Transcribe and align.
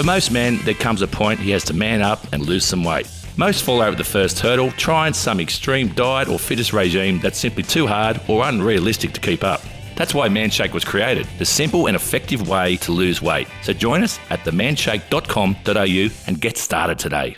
For 0.00 0.06
most 0.06 0.30
men, 0.30 0.58
there 0.64 0.72
comes 0.72 1.02
a 1.02 1.06
point 1.06 1.40
he 1.40 1.50
has 1.50 1.62
to 1.64 1.74
man 1.74 2.00
up 2.00 2.32
and 2.32 2.46
lose 2.46 2.64
some 2.64 2.82
weight. 2.84 3.06
Most 3.36 3.64
fall 3.64 3.82
over 3.82 3.94
the 3.94 4.02
first 4.02 4.38
hurdle, 4.40 4.70
trying 4.70 5.12
some 5.12 5.40
extreme 5.40 5.88
diet 5.88 6.26
or 6.26 6.38
fitness 6.38 6.72
regime 6.72 7.20
that's 7.20 7.38
simply 7.38 7.62
too 7.62 7.86
hard 7.86 8.18
or 8.26 8.48
unrealistic 8.48 9.12
to 9.12 9.20
keep 9.20 9.44
up. 9.44 9.60
That's 9.96 10.14
why 10.14 10.30
Manshake 10.30 10.72
was 10.72 10.86
created, 10.86 11.28
the 11.36 11.44
simple 11.44 11.86
and 11.86 11.94
effective 11.94 12.48
way 12.48 12.76
to 12.76 12.92
lose 12.92 13.20
weight. 13.20 13.46
So 13.60 13.74
join 13.74 14.02
us 14.02 14.18
at 14.30 14.40
themanshake.com.au 14.40 16.24
and 16.26 16.40
get 16.40 16.56
started 16.56 16.98
today. 16.98 17.34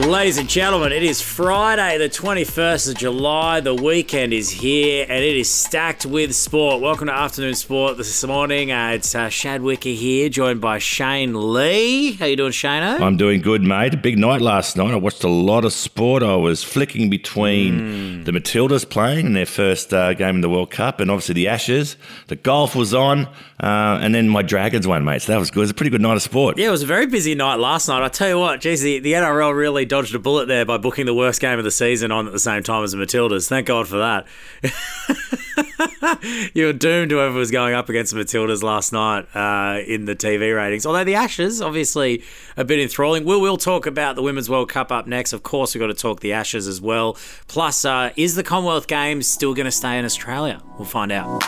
Ladies 0.00 0.38
and 0.38 0.48
gentlemen, 0.48 0.92
it 0.92 1.02
is 1.02 1.20
Friday, 1.20 1.98
the 1.98 2.08
21st 2.08 2.90
of 2.90 2.96
July. 2.96 3.60
The 3.60 3.74
weekend 3.74 4.32
is 4.32 4.50
here 4.50 5.04
and 5.08 5.22
it 5.22 5.36
is 5.36 5.48
stacked 5.48 6.06
with 6.06 6.34
sport. 6.34 6.80
Welcome 6.80 7.06
to 7.08 7.12
Afternoon 7.12 7.54
Sport 7.54 7.98
this 7.98 8.24
morning. 8.24 8.72
Uh, 8.72 8.92
it's 8.94 9.14
uh, 9.14 9.28
Shad 9.28 9.60
Wicka 9.60 9.94
here, 9.94 10.28
joined 10.28 10.60
by 10.60 10.78
Shane 10.78 11.52
Lee. 11.52 12.12
How 12.12 12.24
you 12.26 12.34
doing, 12.34 12.50
Shane? 12.50 12.82
I'm 12.82 13.18
doing 13.18 13.40
good, 13.42 13.62
mate. 13.62 13.92
A 13.94 13.98
big 13.98 14.18
night 14.18 14.40
last 14.40 14.76
night. 14.76 14.90
I 14.90 14.96
watched 14.96 15.22
a 15.22 15.28
lot 15.28 15.64
of 15.66 15.72
sport. 15.72 16.22
I 16.22 16.34
was 16.34 16.64
flicking 16.64 17.10
between 17.10 18.24
the 18.24 18.32
Matildas 18.32 18.88
playing 18.88 19.26
in 19.26 19.32
their 19.34 19.46
first 19.46 19.92
uh, 19.92 20.14
game 20.14 20.36
in 20.36 20.40
the 20.40 20.50
World 20.50 20.70
Cup 20.70 21.00
and 21.00 21.10
obviously 21.10 21.34
the 21.34 21.48
Ashes. 21.48 21.96
The 22.28 22.36
golf 22.36 22.74
was 22.74 22.94
on, 22.94 23.26
uh, 23.62 24.00
and 24.02 24.14
then 24.14 24.28
my 24.28 24.42
Dragons 24.42 24.88
won, 24.88 25.04
mate. 25.04 25.22
So 25.22 25.32
that 25.32 25.38
was 25.38 25.50
good. 25.50 25.60
It 25.60 25.64
was 25.64 25.70
a 25.70 25.74
pretty 25.74 25.90
good 25.90 26.00
night 26.00 26.14
of 26.14 26.22
sport. 26.22 26.58
Yeah, 26.58 26.68
it 26.68 26.72
was 26.72 26.82
a 26.82 26.86
very 26.86 27.06
busy 27.06 27.34
night 27.34 27.56
last 27.56 27.86
night. 27.86 28.02
I 28.02 28.08
tell 28.08 28.28
you 28.28 28.38
what, 28.38 28.60
geez, 28.60 28.80
the, 28.80 28.98
the 28.98 29.12
NRL 29.12 29.54
really 29.54 29.89
dodged 29.90 30.14
a 30.14 30.18
bullet 30.18 30.46
there 30.46 30.64
by 30.64 30.78
booking 30.78 31.04
the 31.04 31.12
worst 31.12 31.40
game 31.40 31.58
of 31.58 31.64
the 31.64 31.70
season 31.70 32.12
on 32.12 32.26
at 32.26 32.32
the 32.32 32.38
same 32.38 32.62
time 32.62 32.84
as 32.84 32.92
the 32.92 32.98
Matildas. 32.98 33.48
Thank 33.48 33.66
God 33.66 33.88
for 33.88 33.98
that. 33.98 34.26
you 36.54 36.66
were 36.66 36.72
doomed 36.72 37.10
whoever 37.10 37.38
was 37.38 37.50
going 37.50 37.74
up 37.74 37.88
against 37.88 38.14
Matildas 38.14 38.62
last 38.62 38.92
night 38.92 39.26
uh, 39.34 39.80
in 39.86 40.04
the 40.04 40.16
TV 40.16 40.54
ratings. 40.54 40.86
Although 40.86 41.04
the 41.04 41.14
Ashes, 41.14 41.60
obviously, 41.60 42.22
a 42.56 42.64
bit 42.64 42.78
enthralling. 42.78 43.24
We 43.24 43.36
will 43.36 43.56
talk 43.56 43.86
about 43.86 44.16
the 44.16 44.22
Women's 44.22 44.48
World 44.50 44.68
Cup 44.68 44.92
up 44.92 45.06
next. 45.06 45.32
Of 45.32 45.42
course, 45.42 45.74
we've 45.74 45.80
got 45.80 45.88
to 45.88 45.94
talk 45.94 46.20
the 46.20 46.32
Ashes 46.32 46.66
as 46.66 46.80
well. 46.80 47.16
Plus, 47.48 47.84
uh, 47.84 48.10
is 48.16 48.34
the 48.34 48.42
Commonwealth 48.42 48.86
Games 48.86 49.26
still 49.26 49.54
going 49.54 49.66
to 49.66 49.72
stay 49.72 49.98
in 49.98 50.04
Australia? 50.04 50.60
We'll 50.78 50.88
find 50.88 51.12
out. 51.12 51.42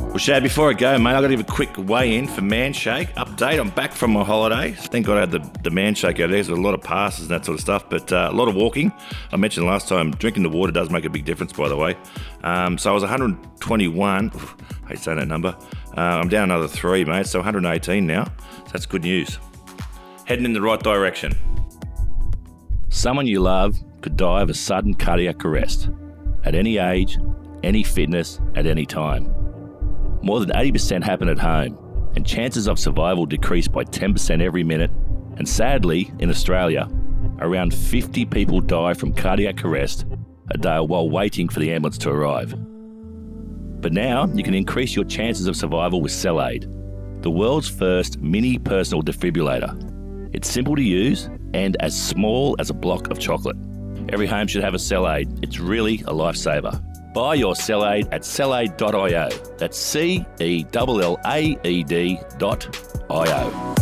Well, 0.00 0.18
Shad, 0.18 0.42
before 0.42 0.70
I 0.70 0.74
go, 0.74 0.96
mate, 0.98 1.10
I've 1.10 1.22
got 1.22 1.28
to 1.28 1.36
give 1.36 1.40
a 1.40 1.52
quick 1.52 1.76
weigh 1.76 2.16
in 2.16 2.28
for 2.28 2.40
Manshake 2.40 3.12
update. 3.14 3.58
I'm 3.58 3.70
back 3.70 3.92
from 3.92 4.12
my 4.12 4.22
holiday. 4.22 4.72
Thank 4.72 5.06
God 5.06 5.16
I 5.16 5.20
had 5.20 5.30
the, 5.32 5.38
the 5.62 5.70
Manshake 5.70 6.12
out 6.12 6.16
there. 6.16 6.28
There's 6.28 6.48
a 6.48 6.54
lot 6.54 6.74
of 6.74 6.82
passes 6.82 7.22
and 7.22 7.30
that 7.30 7.44
sort 7.44 7.56
of 7.56 7.60
stuff, 7.60 7.90
but 7.90 8.12
uh, 8.12 8.28
a 8.30 8.34
lot 8.34 8.46
of 8.46 8.54
walking. 8.54 8.92
I 9.32 9.36
mentioned 9.36 9.66
last 9.66 9.88
time, 9.88 10.12
drinking 10.12 10.44
the 10.44 10.50
water 10.50 10.70
does 10.70 10.88
make 10.88 11.04
a 11.04 11.10
big 11.10 11.24
difference, 11.24 11.52
by 11.52 11.68
the 11.68 11.76
way. 11.76 11.96
Um, 12.44 12.78
so 12.78 12.90
I 12.90 12.94
was 12.94 13.02
121. 13.60 14.32
Oof, 14.34 14.56
I 14.84 14.88
hate 14.88 14.98
saying 14.98 15.18
that 15.18 15.28
number. 15.28 15.56
Uh, 15.96 16.00
I'm 16.00 16.28
down 16.28 16.50
another 16.50 16.68
three, 16.68 17.04
mate, 17.04 17.26
so 17.26 17.38
118 17.38 18.06
now. 18.06 18.24
So 18.24 18.72
that's 18.72 18.86
good 18.86 19.02
news. 19.02 19.38
Heading 20.26 20.44
in 20.44 20.52
the 20.52 20.60
right 20.60 20.80
direction. 20.80 21.36
Someone 22.88 23.26
you 23.26 23.40
love 23.40 23.76
could 24.00 24.16
die 24.16 24.42
of 24.42 24.50
a 24.50 24.54
sudden 24.54 24.94
cardiac 24.94 25.44
arrest 25.44 25.88
at 26.44 26.54
any 26.54 26.78
age, 26.78 27.18
any 27.62 27.82
fitness, 27.82 28.40
at 28.54 28.66
any 28.66 28.86
time. 28.86 29.24
More 30.22 30.40
than 30.40 30.50
80% 30.50 31.02
happen 31.02 31.28
at 31.28 31.38
home, 31.38 31.78
and 32.16 32.26
chances 32.26 32.68
of 32.68 32.78
survival 32.78 33.26
decrease 33.26 33.68
by 33.68 33.84
10% 33.84 34.40
every 34.40 34.62
minute. 34.62 34.90
And 35.36 35.48
sadly, 35.48 36.12
in 36.18 36.30
Australia, 36.30 36.88
around 37.40 37.74
50 37.74 38.24
people 38.26 38.60
die 38.60 38.94
from 38.94 39.12
cardiac 39.12 39.64
arrest 39.64 40.06
a 40.50 40.58
day 40.58 40.78
while 40.78 41.08
waiting 41.10 41.48
for 41.48 41.60
the 41.60 41.72
ambulance 41.72 41.98
to 41.98 42.10
arrive. 42.10 42.54
But 43.84 43.92
now 43.92 44.26
you 44.32 44.42
can 44.42 44.54
increase 44.54 44.96
your 44.96 45.04
chances 45.04 45.46
of 45.46 45.56
survival 45.56 46.00
with 46.00 46.10
CellAED, 46.10 47.22
the 47.22 47.30
world's 47.30 47.68
first 47.68 48.18
mini 48.18 48.58
personal 48.58 49.02
defibrillator. 49.02 50.30
It's 50.32 50.48
simple 50.48 50.74
to 50.74 50.82
use 50.82 51.28
and 51.52 51.76
as 51.80 51.94
small 51.94 52.56
as 52.58 52.70
a 52.70 52.72
block 52.72 53.10
of 53.10 53.18
chocolate. 53.18 53.58
Every 54.08 54.26
home 54.26 54.46
should 54.46 54.64
have 54.64 54.72
a 54.72 54.78
CellAED. 54.78 55.44
It's 55.44 55.60
really 55.60 55.96
a 56.06 56.14
lifesaver. 56.14 56.82
Buy 57.12 57.34
your 57.34 57.52
CellAED 57.52 58.08
at 58.10 58.22
cellaed.io. 58.22 59.28
That's 59.58 59.76
C 59.76 60.24
E 60.40 60.64
L 60.72 61.02
L 61.02 61.20
A 61.26 61.58
E 61.62 61.84
D 61.84 62.18
dot 62.38 62.66
io. 63.10 63.73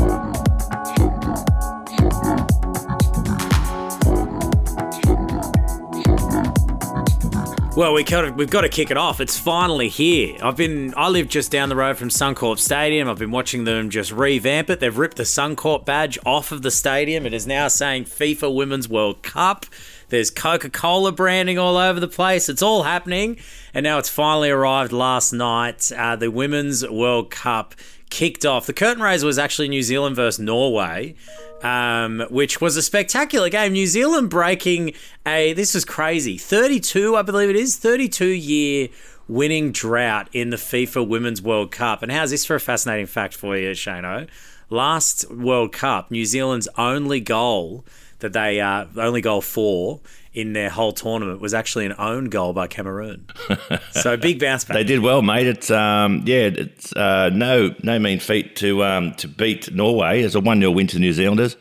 Well, 7.74 7.94
we 7.94 8.04
got 8.04 8.36
we've 8.36 8.50
got 8.50 8.60
to 8.60 8.68
kick 8.68 8.90
it 8.90 8.98
off. 8.98 9.18
It's 9.18 9.38
finally 9.38 9.88
here. 9.88 10.36
I've 10.42 10.58
been 10.58 10.92
I 10.94 11.08
live 11.08 11.28
just 11.28 11.50
down 11.50 11.70
the 11.70 11.76
road 11.76 11.96
from 11.96 12.10
Suncorp 12.10 12.58
Stadium. 12.58 13.08
I've 13.08 13.18
been 13.18 13.30
watching 13.30 13.64
them 13.64 13.88
just 13.88 14.12
revamp 14.12 14.68
it. 14.68 14.78
They've 14.78 14.96
ripped 14.96 15.16
the 15.16 15.22
Suncorp 15.22 15.86
badge 15.86 16.18
off 16.26 16.52
of 16.52 16.60
the 16.60 16.70
stadium. 16.70 17.24
It 17.24 17.32
is 17.32 17.46
now 17.46 17.68
saying 17.68 18.04
FIFA 18.04 18.54
Women's 18.54 18.90
World 18.90 19.22
Cup. 19.22 19.64
There's 20.10 20.30
Coca-Cola 20.30 21.12
branding 21.12 21.58
all 21.58 21.78
over 21.78 21.98
the 21.98 22.08
place. 22.08 22.50
It's 22.50 22.60
all 22.60 22.82
happening, 22.82 23.38
and 23.72 23.84
now 23.84 23.96
it's 23.96 24.10
finally 24.10 24.50
arrived 24.50 24.92
last 24.92 25.32
night. 25.32 25.90
Uh, 25.96 26.14
the 26.16 26.30
Women's 26.30 26.86
World 26.86 27.30
Cup 27.30 27.74
kicked 28.12 28.44
off. 28.44 28.66
The 28.66 28.74
curtain 28.74 29.02
raiser 29.02 29.26
was 29.26 29.38
actually 29.38 29.68
New 29.68 29.82
Zealand 29.82 30.14
versus 30.14 30.38
Norway, 30.38 31.14
um, 31.62 32.22
which 32.28 32.60
was 32.60 32.76
a 32.76 32.82
spectacular 32.82 33.48
game. 33.48 33.72
New 33.72 33.86
Zealand 33.86 34.28
breaking 34.28 34.92
a 35.26 35.54
this 35.54 35.74
was 35.74 35.86
crazy 35.86 36.36
32, 36.36 37.16
I 37.16 37.22
believe 37.22 37.48
it 37.48 37.56
is 37.56 37.76
32 37.76 38.26
year 38.26 38.88
winning 39.28 39.72
drought 39.72 40.28
in 40.34 40.50
the 40.50 40.58
FIFA 40.58 41.08
Women's 41.08 41.40
World 41.40 41.70
Cup. 41.70 42.02
And 42.02 42.12
how's 42.12 42.30
this 42.30 42.44
for 42.44 42.54
a 42.54 42.60
fascinating 42.60 43.06
fact 43.06 43.34
for 43.34 43.56
you, 43.56 43.70
Shano? 43.70 44.28
Last 44.68 45.30
World 45.30 45.72
Cup, 45.72 46.10
New 46.10 46.26
Zealand's 46.26 46.68
only 46.76 47.20
goal 47.20 47.84
that 48.22 48.32
they 48.32 48.60
uh, 48.60 48.86
only 48.96 49.20
goal 49.20 49.40
four 49.40 50.00
in 50.34 50.54
their 50.54 50.70
whole 50.70 50.92
tournament 50.92 51.40
was 51.40 51.52
actually 51.52 51.84
an 51.84 51.94
own 51.98 52.26
goal 52.26 52.54
by 52.54 52.66
Cameroon. 52.66 53.26
so 53.90 54.16
big 54.16 54.40
bounce 54.40 54.64
back. 54.64 54.76
They 54.76 54.84
did 54.84 55.00
well, 55.00 55.20
mate. 55.20 55.46
It's 55.46 55.70
um, 55.70 56.22
yeah, 56.24 56.50
it's 56.54 56.94
uh, 56.94 57.30
no 57.32 57.74
no 57.82 57.98
mean 57.98 58.18
feat 58.18 58.56
to 58.56 58.82
um, 58.82 59.12
to 59.16 59.28
beat 59.28 59.72
Norway 59.74 60.22
as 60.22 60.34
a 60.34 60.40
one 60.40 60.58
0 60.58 60.70
win 60.72 60.86
to 60.88 60.96
the 60.96 61.00
New 61.00 61.12
Zealanders. 61.12 61.56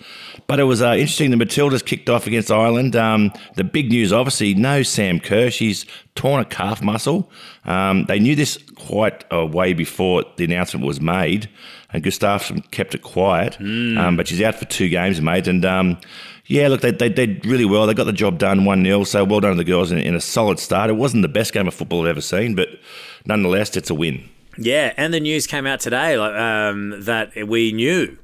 But 0.48 0.60
it 0.60 0.64
was 0.64 0.82
uh, 0.82 0.94
interesting. 0.94 1.32
The 1.32 1.38
Matildas 1.38 1.86
kicked 1.86 2.10
off 2.10 2.28
against 2.28 2.52
Ireland. 2.52 2.96
Um, 2.96 3.32
the 3.56 3.64
big 3.64 3.90
news, 3.90 4.12
obviously, 4.12 4.54
no 4.54 4.84
Sam 4.84 5.20
Kerr. 5.20 5.50
She's 5.50 5.86
torn 6.16 6.42
a 6.42 6.46
calf 6.46 6.82
muscle. 6.82 7.30
Um, 7.66 8.06
they 8.06 8.20
knew 8.20 8.36
this 8.36 8.58
quite 8.76 9.24
a 9.32 9.46
way 9.46 9.74
before 9.74 10.24
the 10.38 10.46
announcement 10.46 10.86
was 10.86 11.00
made, 11.00 11.50
and 11.92 12.04
Gustavsson 12.04 12.70
kept 12.72 12.96
it 12.96 13.02
quiet. 13.02 13.58
Um, 13.60 14.18
but 14.18 14.28
she's 14.28 14.42
out 14.42 14.56
for 14.56 14.66
two 14.66 14.90
games, 14.90 15.22
mate. 15.22 15.48
And 15.48 15.64
um, 15.64 15.98
yeah, 16.52 16.68
look, 16.68 16.82
they, 16.82 16.92
they 16.92 17.08
did 17.08 17.46
really 17.46 17.64
well. 17.64 17.88
They 17.88 17.94
got 17.94 18.04
the 18.04 18.12
job 18.12 18.38
done 18.38 18.66
1 18.66 18.84
0. 18.84 19.06
So 19.06 19.24
well 19.24 19.40
done 19.40 19.52
to 19.52 19.58
the 19.58 19.64
girls 19.64 19.90
in, 19.90 19.98
in 20.00 20.16
a 20.16 20.20
solid 20.20 20.60
start. 20.60 20.90
It 20.90 20.98
wasn't 20.98 21.22
the 21.22 21.30
best 21.30 21.54
game 21.54 21.66
of 21.66 21.74
football 21.74 22.02
I've 22.02 22.10
ever 22.10 22.22
seen, 22.22 22.56
but 22.56 22.68
nonetheless, 23.26 23.78
it's 23.78 23.90
a 23.90 23.96
win. 23.96 24.30
Yeah, 24.58 24.94
and 24.98 25.14
the 25.14 25.22
news 25.22 25.48
came 25.48 25.66
out 25.66 25.80
today 25.80 26.16
um, 26.16 27.06
that 27.06 27.48
we 27.48 27.72
knew 27.72 28.18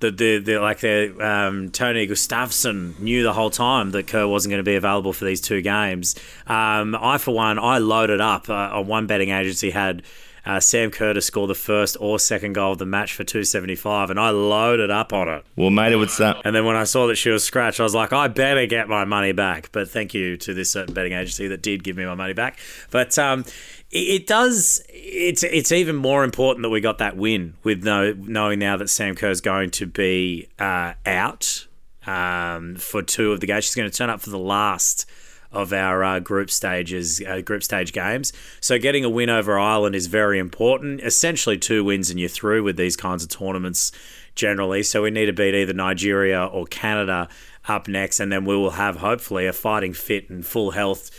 that 0.00 0.18
the, 0.18 0.36
the 0.38 0.58
like 0.58 0.80
the 0.80 1.16
um, 1.26 1.70
Tony 1.70 2.06
Gustavsson 2.06 2.98
knew 3.00 3.22
the 3.22 3.32
whole 3.32 3.50
time 3.50 3.92
that 3.92 4.06
Kerr 4.06 4.26
wasn't 4.26 4.50
going 4.50 4.62
to 4.62 4.70
be 4.70 4.76
available 4.76 5.14
for 5.14 5.24
these 5.24 5.40
two 5.40 5.62
games. 5.62 6.14
Um, 6.46 6.94
I, 6.94 7.16
for 7.16 7.34
one, 7.34 7.58
I 7.58 7.78
loaded 7.78 8.20
up 8.20 8.50
uh, 8.50 8.52
on 8.52 8.86
one 8.86 9.06
betting 9.06 9.30
agency 9.30 9.70
had. 9.70 10.02
Uh, 10.44 10.58
Sam 10.58 10.90
Kerr 10.90 11.12
to 11.12 11.20
score 11.20 11.46
the 11.46 11.54
first 11.54 11.96
or 12.00 12.18
second 12.18 12.54
goal 12.54 12.72
of 12.72 12.78
the 12.78 12.86
match 12.86 13.14
for 13.14 13.22
275, 13.22 14.10
and 14.10 14.18
I 14.18 14.30
loaded 14.30 14.90
up 14.90 15.12
on 15.12 15.28
it. 15.28 15.44
Well, 15.54 15.70
mate, 15.70 15.92
it 15.92 15.96
was. 15.96 16.20
Uh, 16.20 16.40
And 16.44 16.54
then 16.56 16.64
when 16.64 16.74
I 16.74 16.82
saw 16.84 17.06
that 17.06 17.14
she 17.16 17.30
was 17.30 17.44
scratched, 17.44 17.78
I 17.78 17.84
was 17.84 17.94
like, 17.94 18.12
I 18.12 18.26
better 18.26 18.66
get 18.66 18.88
my 18.88 19.04
money 19.04 19.30
back. 19.32 19.70
But 19.70 19.88
thank 19.88 20.14
you 20.14 20.36
to 20.38 20.52
this 20.52 20.72
certain 20.72 20.94
betting 20.94 21.12
agency 21.12 21.46
that 21.46 21.62
did 21.62 21.84
give 21.84 21.96
me 21.96 22.04
my 22.04 22.16
money 22.16 22.32
back. 22.32 22.58
But 22.90 23.16
um, 23.20 23.44
it, 23.92 23.98
it 24.22 24.26
does. 24.26 24.82
It's 24.88 25.44
it's 25.44 25.70
even 25.70 25.94
more 25.94 26.24
important 26.24 26.62
that 26.64 26.70
we 26.70 26.80
got 26.80 26.98
that 26.98 27.16
win 27.16 27.54
with 27.62 27.84
no, 27.84 28.12
knowing 28.12 28.58
now 28.58 28.76
that 28.78 28.88
Sam 28.90 29.14
Kerr 29.14 29.30
is 29.30 29.40
going 29.40 29.70
to 29.70 29.86
be 29.86 30.48
uh, 30.58 30.94
out 31.06 31.68
um, 32.04 32.74
for 32.76 33.00
two 33.02 33.30
of 33.30 33.38
the 33.40 33.46
games. 33.46 33.64
She's 33.64 33.74
going 33.76 33.88
to 33.90 33.96
turn 33.96 34.10
up 34.10 34.20
for 34.20 34.30
the 34.30 34.38
last 34.38 35.08
of 35.52 35.72
our 35.72 36.02
uh, 36.02 36.18
group 36.18 36.50
stages, 36.50 37.22
uh, 37.26 37.40
group 37.40 37.62
stage 37.62 37.92
games. 37.92 38.32
So 38.60 38.78
getting 38.78 39.04
a 39.04 39.10
win 39.10 39.30
over 39.30 39.58
Ireland 39.58 39.94
is 39.94 40.06
very 40.06 40.38
important. 40.38 41.00
Essentially, 41.00 41.58
two 41.58 41.84
wins 41.84 42.10
and 42.10 42.18
you're 42.18 42.28
through 42.28 42.62
with 42.62 42.76
these 42.76 42.96
kinds 42.96 43.22
of 43.22 43.28
tournaments 43.28 43.92
generally. 44.34 44.82
So 44.82 45.02
we 45.02 45.10
need 45.10 45.26
to 45.26 45.32
beat 45.32 45.54
either 45.54 45.72
Nigeria 45.72 46.44
or 46.44 46.66
Canada 46.66 47.28
up 47.68 47.86
next, 47.86 48.18
and 48.18 48.32
then 48.32 48.44
we 48.44 48.56
will 48.56 48.70
have 48.70 48.96
hopefully 48.96 49.46
a 49.46 49.52
fighting 49.52 49.92
fit 49.92 50.30
and 50.30 50.44
full 50.44 50.72
health. 50.72 51.10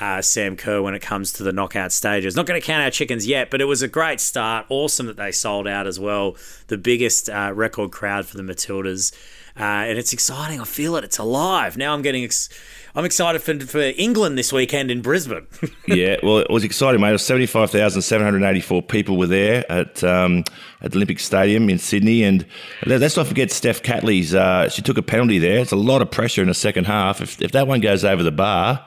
Uh, 0.00 0.20
Sam 0.20 0.56
Kerr 0.56 0.82
when 0.82 0.94
it 0.94 1.02
comes 1.02 1.32
to 1.34 1.44
the 1.44 1.52
knockout 1.52 1.92
stages. 1.92 2.34
Not 2.34 2.46
going 2.46 2.60
to 2.60 2.66
count 2.66 2.82
our 2.82 2.90
chickens 2.90 3.24
yet, 3.24 3.50
but 3.50 3.60
it 3.60 3.66
was 3.66 3.82
a 3.82 3.88
great 3.88 4.18
start. 4.18 4.66
Awesome 4.68 5.06
that 5.06 5.16
they 5.16 5.30
sold 5.30 5.68
out 5.68 5.86
as 5.86 6.00
well. 6.00 6.34
The 6.66 6.78
biggest 6.78 7.28
uh, 7.28 7.52
record 7.54 7.92
crowd 7.92 8.26
for 8.26 8.36
the 8.36 8.42
Matildas 8.42 9.12
uh, 9.58 9.62
and 9.62 9.98
it's 9.98 10.12
exciting. 10.12 10.60
I 10.60 10.64
feel 10.64 10.96
it. 10.96 11.04
It's 11.04 11.18
alive. 11.18 11.76
Now 11.76 11.94
I'm 11.94 12.02
getting. 12.02 12.24
Ex- 12.24 12.48
I'm 12.94 13.06
excited 13.06 13.40
for, 13.40 13.58
for 13.60 13.80
England 13.96 14.36
this 14.36 14.52
weekend 14.52 14.90
in 14.90 15.00
Brisbane. 15.00 15.46
yeah, 15.88 16.16
well, 16.22 16.38
it 16.38 16.50
was 16.50 16.62
exciting, 16.62 17.00
mate. 17.00 17.18
75,784 17.18 18.82
people 18.82 19.16
were 19.16 19.26
there 19.26 19.70
at 19.72 20.04
um, 20.04 20.44
at 20.82 20.94
Olympic 20.94 21.18
Stadium 21.18 21.70
in 21.70 21.78
Sydney. 21.78 22.22
And 22.22 22.46
let's 22.84 23.16
not 23.16 23.26
forget 23.26 23.50
Steph 23.50 23.82
Catley's. 23.82 24.34
Uh, 24.34 24.68
she 24.68 24.82
took 24.82 24.98
a 24.98 25.02
penalty 25.02 25.38
there. 25.38 25.58
It's 25.58 25.72
a 25.72 25.76
lot 25.76 26.02
of 26.02 26.10
pressure 26.10 26.42
in 26.42 26.48
the 26.48 26.54
second 26.54 26.84
half. 26.84 27.20
If, 27.20 27.40
if 27.40 27.52
that 27.52 27.66
one 27.66 27.80
goes 27.80 28.04
over 28.04 28.22
the 28.22 28.32
bar 28.32 28.86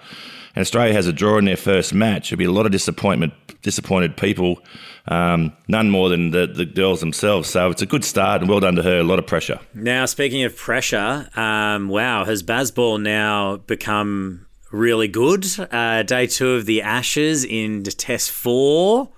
and 0.55 0.61
Australia 0.61 0.93
has 0.93 1.07
a 1.07 1.13
draw 1.13 1.37
in 1.37 1.45
their 1.45 1.57
first 1.57 1.93
match, 1.93 2.29
there'll 2.29 2.39
be 2.39 2.45
a 2.45 2.51
lot 2.51 2.65
of 2.65 2.71
disappointment, 2.71 3.33
disappointed 3.61 4.17
people 4.17 4.61
um, 5.07 5.53
none 5.67 5.89
more 5.89 6.09
than 6.09 6.31
the, 6.31 6.47
the 6.47 6.65
girls 6.65 6.99
themselves. 6.99 7.49
So 7.49 7.69
it's 7.69 7.81
a 7.81 7.85
good 7.85 8.03
start 8.03 8.41
and 8.41 8.49
well 8.49 8.59
done 8.59 8.75
to 8.75 8.83
her. 8.83 8.99
A 8.99 9.03
lot 9.03 9.19
of 9.19 9.27
pressure. 9.27 9.59
Now, 9.73 10.05
speaking 10.05 10.43
of 10.43 10.55
pressure, 10.55 11.29
um, 11.35 11.89
wow, 11.89 12.25
has 12.25 12.41
Bazball 12.41 13.01
now 13.01 13.57
become 13.57 14.47
really 14.71 15.07
good? 15.07 15.45
Uh, 15.59 16.03
day 16.03 16.27
two 16.27 16.53
of 16.53 16.65
the 16.65 16.81
Ashes 16.81 17.45
in 17.45 17.83
Test 17.83 18.31
four. 18.31 19.09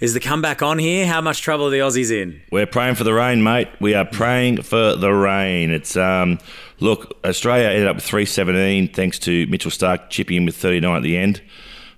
Is 0.00 0.12
the 0.12 0.20
comeback 0.20 0.60
on 0.60 0.78
here? 0.78 1.06
How 1.06 1.20
much 1.20 1.40
trouble 1.40 1.66
are 1.66 1.70
the 1.70 1.78
Aussies 1.78 2.10
in? 2.10 2.40
We're 2.50 2.66
praying 2.66 2.96
for 2.96 3.04
the 3.04 3.14
rain, 3.14 3.44
mate. 3.44 3.68
We 3.80 3.94
are 3.94 4.04
praying 4.04 4.62
for 4.62 4.96
the 4.96 5.12
rain. 5.12 5.70
It's 5.70 5.96
um, 5.96 6.40
look, 6.80 7.16
Australia 7.24 7.68
ended 7.68 7.86
up 7.86 7.96
with 7.96 8.04
317 8.04 8.92
thanks 8.92 9.20
to 9.20 9.46
Mitchell 9.46 9.70
Starc 9.70 10.10
chipping 10.10 10.38
in 10.38 10.46
with 10.46 10.56
39 10.56 10.96
at 10.96 11.02
the 11.02 11.16
end. 11.16 11.42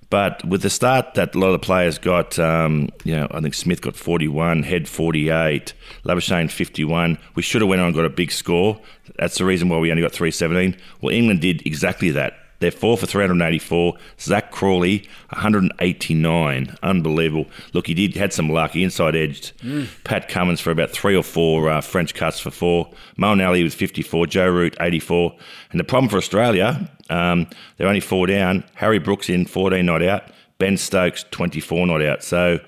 But 0.09 0.45
with 0.45 0.61
the 0.61 0.69
start 0.69 1.15
that 1.15 1.35
a 1.35 1.39
lot 1.39 1.47
of 1.47 1.53
the 1.59 1.65
players 1.65 1.97
got, 1.97 2.39
um, 2.39 2.89
you 3.03 3.15
know, 3.15 3.27
I 3.31 3.41
think 3.41 3.53
Smith 3.53 3.81
got 3.81 3.95
41, 3.95 4.63
Head 4.63 4.87
48, 4.87 5.73
Labuschagne 6.05 6.49
51. 6.49 7.17
We 7.35 7.41
should 7.41 7.61
have 7.61 7.67
went 7.67 7.81
on 7.81 7.87
and 7.87 7.95
got 7.95 8.05
a 8.05 8.09
big 8.09 8.31
score. 8.31 8.79
That's 9.17 9.37
the 9.37 9.43
reason 9.43 9.67
why 9.67 9.79
we 9.79 9.89
only 9.89 10.03
got 10.03 10.13
317. 10.13 10.79
Well, 11.01 11.13
England 11.13 11.41
did 11.41 11.65
exactly 11.65 12.11
that. 12.11 12.35
They're 12.59 12.71
four 12.71 12.97
for 12.97 13.05
384. 13.05 13.93
Zak 14.19 14.51
Crawley, 14.51 15.07
189. 15.29 16.75
Unbelievable. 16.81 17.45
Look, 17.73 17.87
he 17.87 17.93
did 17.93 18.15
had 18.15 18.33
some 18.33 18.49
luck. 18.49 18.71
He 18.71 18.83
inside 18.83 19.15
edged 19.15 19.57
mm. 19.59 19.87
Pat 20.03 20.27
Cummins 20.27 20.59
for 20.59 20.71
about 20.71 20.89
three 20.89 21.15
or 21.15 21.23
four 21.23 21.69
uh, 21.69 21.81
French 21.81 22.13
cuts 22.13 22.39
for 22.39 22.51
four. 22.51 22.89
Moeen 23.17 23.45
Ali 23.45 23.63
was 23.63 23.75
54. 23.75 24.27
Joe 24.27 24.49
Root, 24.49 24.75
84. 24.79 25.35
And 25.71 25.79
the 25.79 25.83
problem 25.83 26.09
for 26.09 26.17
Australia, 26.17 26.89
um, 27.09 27.47
they're 27.77 27.87
only 27.87 27.99
four 27.99 28.27
down. 28.27 28.63
Harry 28.75 28.99
Brook's 28.99 29.29
in 29.29 29.45
14 29.45 29.85
not 29.85 30.01
out. 30.01 30.23
Ben 30.57 30.77
Stokes, 30.77 31.25
24 31.29 31.87
not 31.87 32.01
out. 32.01 32.23
So 32.23 32.59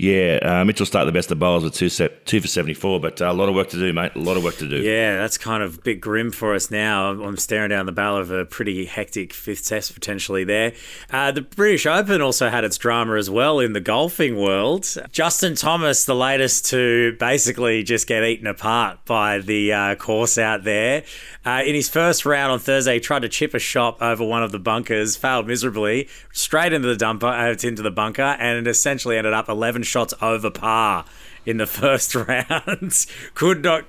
yeah, 0.00 0.38
uh, 0.42 0.64
Mitchell 0.64 0.86
started 0.86 1.08
the 1.08 1.12
best 1.12 1.30
of 1.30 1.38
bowlers 1.38 1.62
with 1.62 1.74
two, 1.74 1.90
set, 1.90 2.24
two 2.24 2.40
for 2.40 2.48
74, 2.48 3.00
but 3.00 3.20
uh, 3.20 3.26
a 3.26 3.34
lot 3.34 3.50
of 3.50 3.54
work 3.54 3.68
to 3.68 3.76
do, 3.76 3.92
mate. 3.92 4.12
A 4.14 4.18
lot 4.18 4.38
of 4.38 4.42
work 4.42 4.56
to 4.56 4.66
do. 4.66 4.76
Yeah, 4.76 5.18
that's 5.18 5.36
kind 5.36 5.62
of 5.62 5.76
a 5.76 5.80
bit 5.82 6.00
grim 6.00 6.30
for 6.30 6.54
us 6.54 6.70
now. 6.70 7.10
I'm 7.10 7.36
staring 7.36 7.68
down 7.68 7.84
the 7.84 7.92
barrel 7.92 8.16
of 8.16 8.30
a 8.30 8.46
pretty 8.46 8.86
hectic 8.86 9.34
fifth 9.34 9.68
test 9.68 9.92
potentially 9.92 10.42
there. 10.42 10.72
Uh, 11.10 11.32
the 11.32 11.42
British 11.42 11.84
Open 11.84 12.22
also 12.22 12.48
had 12.48 12.64
its 12.64 12.78
drama 12.78 13.16
as 13.16 13.28
well 13.28 13.60
in 13.60 13.74
the 13.74 13.80
golfing 13.80 14.36
world. 14.36 14.86
Justin 15.12 15.54
Thomas, 15.54 16.06
the 16.06 16.14
latest 16.14 16.64
to 16.70 17.14
basically 17.18 17.82
just 17.82 18.06
get 18.06 18.24
eaten 18.24 18.46
apart 18.46 19.04
by 19.04 19.38
the 19.38 19.70
uh, 19.70 19.94
course 19.96 20.38
out 20.38 20.64
there. 20.64 21.04
Uh, 21.44 21.62
in 21.66 21.74
his 21.74 21.90
first 21.90 22.24
round 22.24 22.52
on 22.52 22.58
Thursday, 22.58 22.94
he 22.94 23.00
tried 23.00 23.20
to 23.20 23.28
chip 23.28 23.52
a 23.52 23.58
shot 23.58 24.00
over 24.00 24.24
one 24.24 24.42
of 24.42 24.50
the 24.50 24.58
bunkers, 24.58 25.16
failed 25.16 25.46
miserably, 25.46 26.08
straight 26.32 26.72
into 26.72 26.88
the 26.88 27.04
dumper, 27.04 27.24
uh, 27.24 27.68
into 27.68 27.82
the 27.82 27.90
bunker, 27.90 28.22
and 28.22 28.66
essentially 28.66 29.18
ended 29.18 29.34
up 29.34 29.48
11 29.48 29.82
shots 29.90 30.14
over 30.22 30.50
par 30.50 31.04
in 31.44 31.56
the 31.58 31.66
first 31.80 32.14
round. 32.14 33.06
could 33.34 33.62
not 33.62 33.84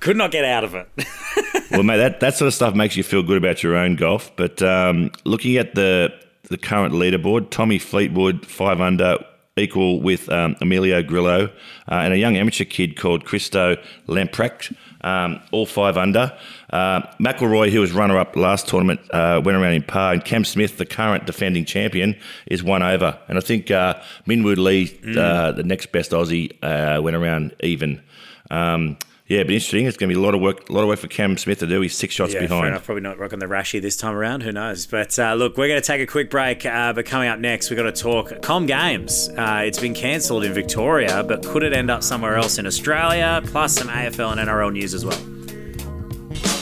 could 0.00 0.16
not 0.16 0.30
get 0.30 0.44
out 0.44 0.64
of 0.64 0.74
it. 0.74 0.88
well, 1.70 1.82
mate, 1.82 1.98
that, 1.98 2.20
that 2.20 2.34
sort 2.34 2.46
of 2.46 2.54
stuff 2.54 2.74
makes 2.74 2.96
you 2.96 3.02
feel 3.02 3.22
good 3.22 3.36
about 3.36 3.62
your 3.62 3.76
own 3.76 3.96
golf. 3.96 4.34
But 4.36 4.62
um, 4.62 5.10
looking 5.24 5.56
at 5.56 5.74
the 5.74 6.10
the 6.44 6.58
current 6.58 6.94
leaderboard, 6.94 7.50
Tommy 7.50 7.78
Fleetwood 7.78 8.46
five 8.46 8.80
under, 8.80 9.18
equal 9.56 10.00
with 10.00 10.28
um, 10.30 10.56
Emilio 10.60 11.02
Grillo, 11.02 11.46
uh, 11.90 11.94
and 11.94 12.12
a 12.12 12.18
young 12.18 12.36
amateur 12.36 12.64
kid 12.64 12.96
called 12.96 13.24
Christo 13.24 13.76
Lamprecht, 14.06 14.74
um, 15.02 15.40
all 15.50 15.66
five 15.66 15.96
under. 15.96 16.36
Uh, 16.70 17.00
McIlroy, 17.18 17.70
who 17.70 17.80
was 17.80 17.92
runner 17.92 18.18
up 18.18 18.36
last 18.36 18.68
tournament, 18.68 19.00
uh, 19.12 19.40
went 19.44 19.56
around 19.56 19.72
in 19.72 19.82
par, 19.82 20.12
and 20.12 20.24
Cam 20.24 20.44
Smith, 20.44 20.78
the 20.78 20.86
current 20.86 21.26
defending 21.26 21.64
champion, 21.64 22.16
is 22.46 22.62
one 22.62 22.82
over. 22.82 23.18
And 23.28 23.38
I 23.38 23.40
think 23.40 23.70
uh, 23.70 23.94
Minwoo 24.26 24.56
Lee, 24.56 24.88
mm. 24.88 25.56
the 25.56 25.62
next 25.62 25.92
best 25.92 26.12
Aussie, 26.12 26.52
uh, 26.62 27.00
went 27.02 27.16
around 27.16 27.54
even. 27.60 28.02
Um, 28.50 28.96
yeah, 29.30 29.44
but 29.44 29.52
interesting. 29.52 29.86
It's 29.86 29.96
going 29.96 30.10
to 30.10 30.14
be 30.16 30.20
a 30.20 30.22
lot 30.22 30.34
of 30.34 30.40
work. 30.40 30.68
A 30.68 30.72
lot 30.72 30.82
of 30.82 30.88
work 30.88 30.98
for 30.98 31.06
Cam 31.06 31.38
Smith 31.38 31.60
to 31.60 31.66
do. 31.68 31.80
He's 31.80 31.96
six 31.96 32.12
shots 32.12 32.32
behind. 32.32 32.42
yeah, 32.42 32.48
behind. 32.48 32.68
Enough, 32.70 32.84
probably 32.84 33.02
not 33.02 33.16
rocking 33.16 33.38
the 33.38 33.46
rashy 33.46 33.80
this 33.80 33.96
time 33.96 34.16
around. 34.16 34.42
Who 34.42 34.50
knows? 34.50 34.86
But 34.86 35.16
uh, 35.20 35.34
look, 35.34 35.56
we're 35.56 35.68
going 35.68 35.80
to 35.80 35.86
take 35.86 36.00
a 36.00 36.06
quick 36.06 36.30
break. 36.30 36.66
Uh, 36.66 36.92
but 36.92 37.06
coming 37.06 37.28
up 37.28 37.38
next, 37.38 37.70
we've 37.70 37.76
got 37.76 37.84
to 37.84 37.92
talk 37.92 38.42
Com 38.42 38.66
Games. 38.66 39.28
Uh, 39.28 39.62
it's 39.64 39.78
been 39.78 39.94
cancelled 39.94 40.42
in 40.42 40.52
Victoria, 40.52 41.22
but 41.22 41.44
could 41.44 41.62
it 41.62 41.72
end 41.72 41.92
up 41.92 42.02
somewhere 42.02 42.34
else 42.34 42.58
in 42.58 42.66
Australia? 42.66 43.40
Plus 43.46 43.74
some 43.74 43.86
AFL 43.86 44.32
and 44.32 44.40
NRL 44.40 44.72
news 44.72 44.94
as 44.94 45.04
well. 45.04 45.20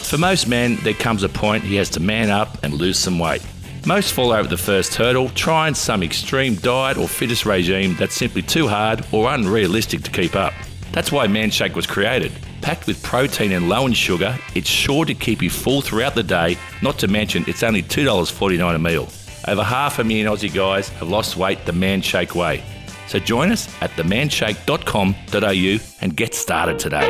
For 0.04 0.18
most 0.18 0.46
men, 0.46 0.76
there 0.82 0.92
comes 0.92 1.22
a 1.22 1.30
point 1.30 1.64
he 1.64 1.76
has 1.76 1.88
to 1.90 2.00
man 2.00 2.28
up 2.28 2.62
and 2.62 2.74
lose 2.74 2.98
some 2.98 3.18
weight. 3.18 3.40
Most 3.86 4.12
fall 4.12 4.30
over 4.30 4.46
the 4.46 4.58
first 4.58 4.94
hurdle, 4.94 5.30
trying 5.30 5.72
some 5.72 6.02
extreme 6.02 6.56
diet 6.56 6.98
or 6.98 7.08
fitness 7.08 7.46
regime 7.46 7.96
that's 7.98 8.14
simply 8.14 8.42
too 8.42 8.68
hard 8.68 9.06
or 9.10 9.32
unrealistic 9.32 10.02
to 10.02 10.10
keep 10.10 10.36
up. 10.36 10.52
That's 10.92 11.10
why 11.10 11.26
Manshake 11.28 11.74
was 11.74 11.86
created. 11.86 12.30
Packed 12.60 12.87
with 12.87 13.02
protein 13.02 13.52
and 13.52 13.69
low 13.69 13.87
in 13.87 13.93
sugar, 13.93 14.38
it's 14.55 14.69
sure 14.69 15.05
to 15.05 15.14
keep 15.14 15.43
you 15.43 15.50
full 15.50 15.81
throughout 15.81 16.14
the 16.14 16.22
day, 16.22 16.56
not 16.82 16.99
to 16.99 17.08
mention 17.08 17.44
it's 17.46 17.62
only 17.62 17.82
$2.49 17.82 18.75
a 18.75 18.78
meal. 18.78 19.08
Over 19.46 19.62
half 19.62 19.99
a 19.99 20.05
million 20.05 20.26
Aussie 20.26 20.52
guys 20.52 20.88
have 20.90 21.08
lost 21.08 21.37
weight 21.37 21.64
the 21.64 21.72
Manshake 21.72 22.34
way. 22.34 22.62
So 23.06 23.19
join 23.19 23.50
us 23.50 23.69
at 23.81 23.90
themanshake.com.au 23.93 25.84
and 26.02 26.16
get 26.16 26.34
started 26.34 26.78
today. 26.78 27.08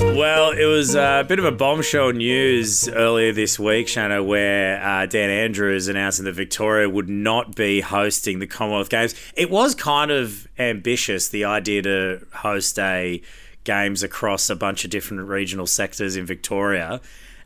Well, 0.00 0.50
it 0.50 0.66
was 0.66 0.94
a 0.94 1.24
bit 1.26 1.38
of 1.38 1.44
a 1.44 1.52
bombshell 1.52 2.12
news 2.12 2.88
earlier 2.88 3.32
this 3.32 3.58
week, 3.58 3.86
Shano, 3.86 4.24
where 4.24 4.84
uh, 4.84 5.06
Dan 5.06 5.30
Andrews 5.30 5.88
announcing 5.88 6.24
that 6.26 6.32
Victoria 6.32 6.88
would 6.88 7.08
not 7.08 7.56
be 7.56 7.80
hosting 7.80 8.38
the 8.38 8.46
Commonwealth 8.46 8.90
Games. 8.90 9.14
It 9.34 9.50
was 9.50 9.74
kind 9.74 10.10
of 10.10 10.46
ambitious, 10.58 11.30
the 11.30 11.44
idea 11.46 11.82
to 11.82 12.26
host 12.34 12.78
a 12.78 13.22
games 13.64 14.02
across 14.02 14.50
a 14.50 14.56
bunch 14.56 14.84
of 14.84 14.90
different 14.90 15.28
regional 15.28 15.66
sectors 15.66 16.16
in 16.16 16.26
Victoria. 16.26 17.00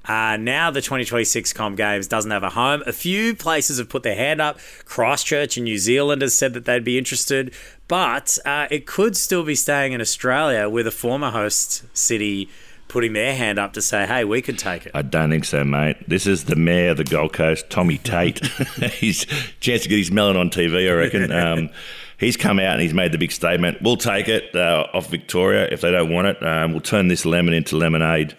Uh, 0.04 0.36
now 0.36 0.70
the 0.70 0.80
2026 0.80 1.52
Com 1.52 1.74
Games 1.74 2.06
doesn't 2.06 2.30
have 2.30 2.44
a 2.44 2.50
home. 2.50 2.82
A 2.86 2.92
few 2.92 3.34
places 3.34 3.78
have 3.78 3.88
put 3.88 4.04
their 4.04 4.14
hand 4.14 4.40
up. 4.40 4.58
Christchurch 4.84 5.58
in 5.58 5.64
New 5.64 5.78
Zealand 5.78 6.22
has 6.22 6.34
said 6.36 6.54
that 6.54 6.64
they'd 6.64 6.84
be 6.84 6.96
interested, 6.96 7.52
but 7.88 8.38
uh, 8.44 8.68
it 8.70 8.87
could 8.87 9.16
still 9.16 9.44
be 9.44 9.56
staying 9.56 9.92
in 9.92 10.00
Australia 10.00 10.68
with 10.68 10.87
a 10.87 10.92
former 10.92 11.30
host 11.30 11.85
city 11.96 12.49
putting 12.88 13.14
their 13.14 13.35
hand 13.35 13.58
up 13.58 13.73
to 13.73 13.82
say, 13.82 14.06
hey, 14.06 14.25
we 14.25 14.40
could 14.40 14.58
take 14.58 14.87
it. 14.87 14.92
I 14.94 15.02
don't 15.02 15.30
think 15.30 15.44
so, 15.44 15.64
mate. 15.64 15.96
This 16.08 16.26
is 16.26 16.44
the 16.44 16.56
mayor 16.56 16.90
of 16.90 16.99
the 16.99 17.04
Gold 17.04 17.32
Coast, 17.32 17.68
Tommy 17.68 17.99
Tate. 17.99 18.46
He's 18.92 19.25
chance 19.61 19.82
to 19.82 19.88
get 19.88 19.99
his 19.99 20.11
melon 20.11 20.37
on 20.37 20.50
TV, 20.50 20.88
I 20.88 20.94
reckon. 20.94 21.32
Um, 21.37 21.70
he's 22.18 22.37
come 22.37 22.58
out 22.58 22.73
and 22.73 22.82
he's 22.82 22.94
made 22.94 23.12
the 23.12 23.18
big 23.18 23.32
statement. 23.32 23.82
We'll 23.82 23.96
take 23.96 24.28
it 24.28 24.54
uh, 24.54 24.87
off 24.92 25.08
Victoria 25.11 25.68
if 25.70 25.80
they 25.80 25.90
don't 25.90 26.12
want 26.12 26.28
it. 26.28 26.42
Um, 26.44 26.73
we'll 26.73 26.80
turn 26.80 27.08
this 27.08 27.25
lemon 27.25 27.54
into 27.54 27.76
lemonade. 27.76 28.37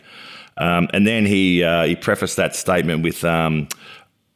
Um, 0.58 0.88
and 0.94 1.06
then 1.06 1.26
he 1.26 1.64
uh, 1.64 1.86
he 1.86 1.96
prefaced 1.96 2.38
that 2.38 2.56
statement 2.56 3.04
with. 3.04 3.24
Um, 3.24 3.68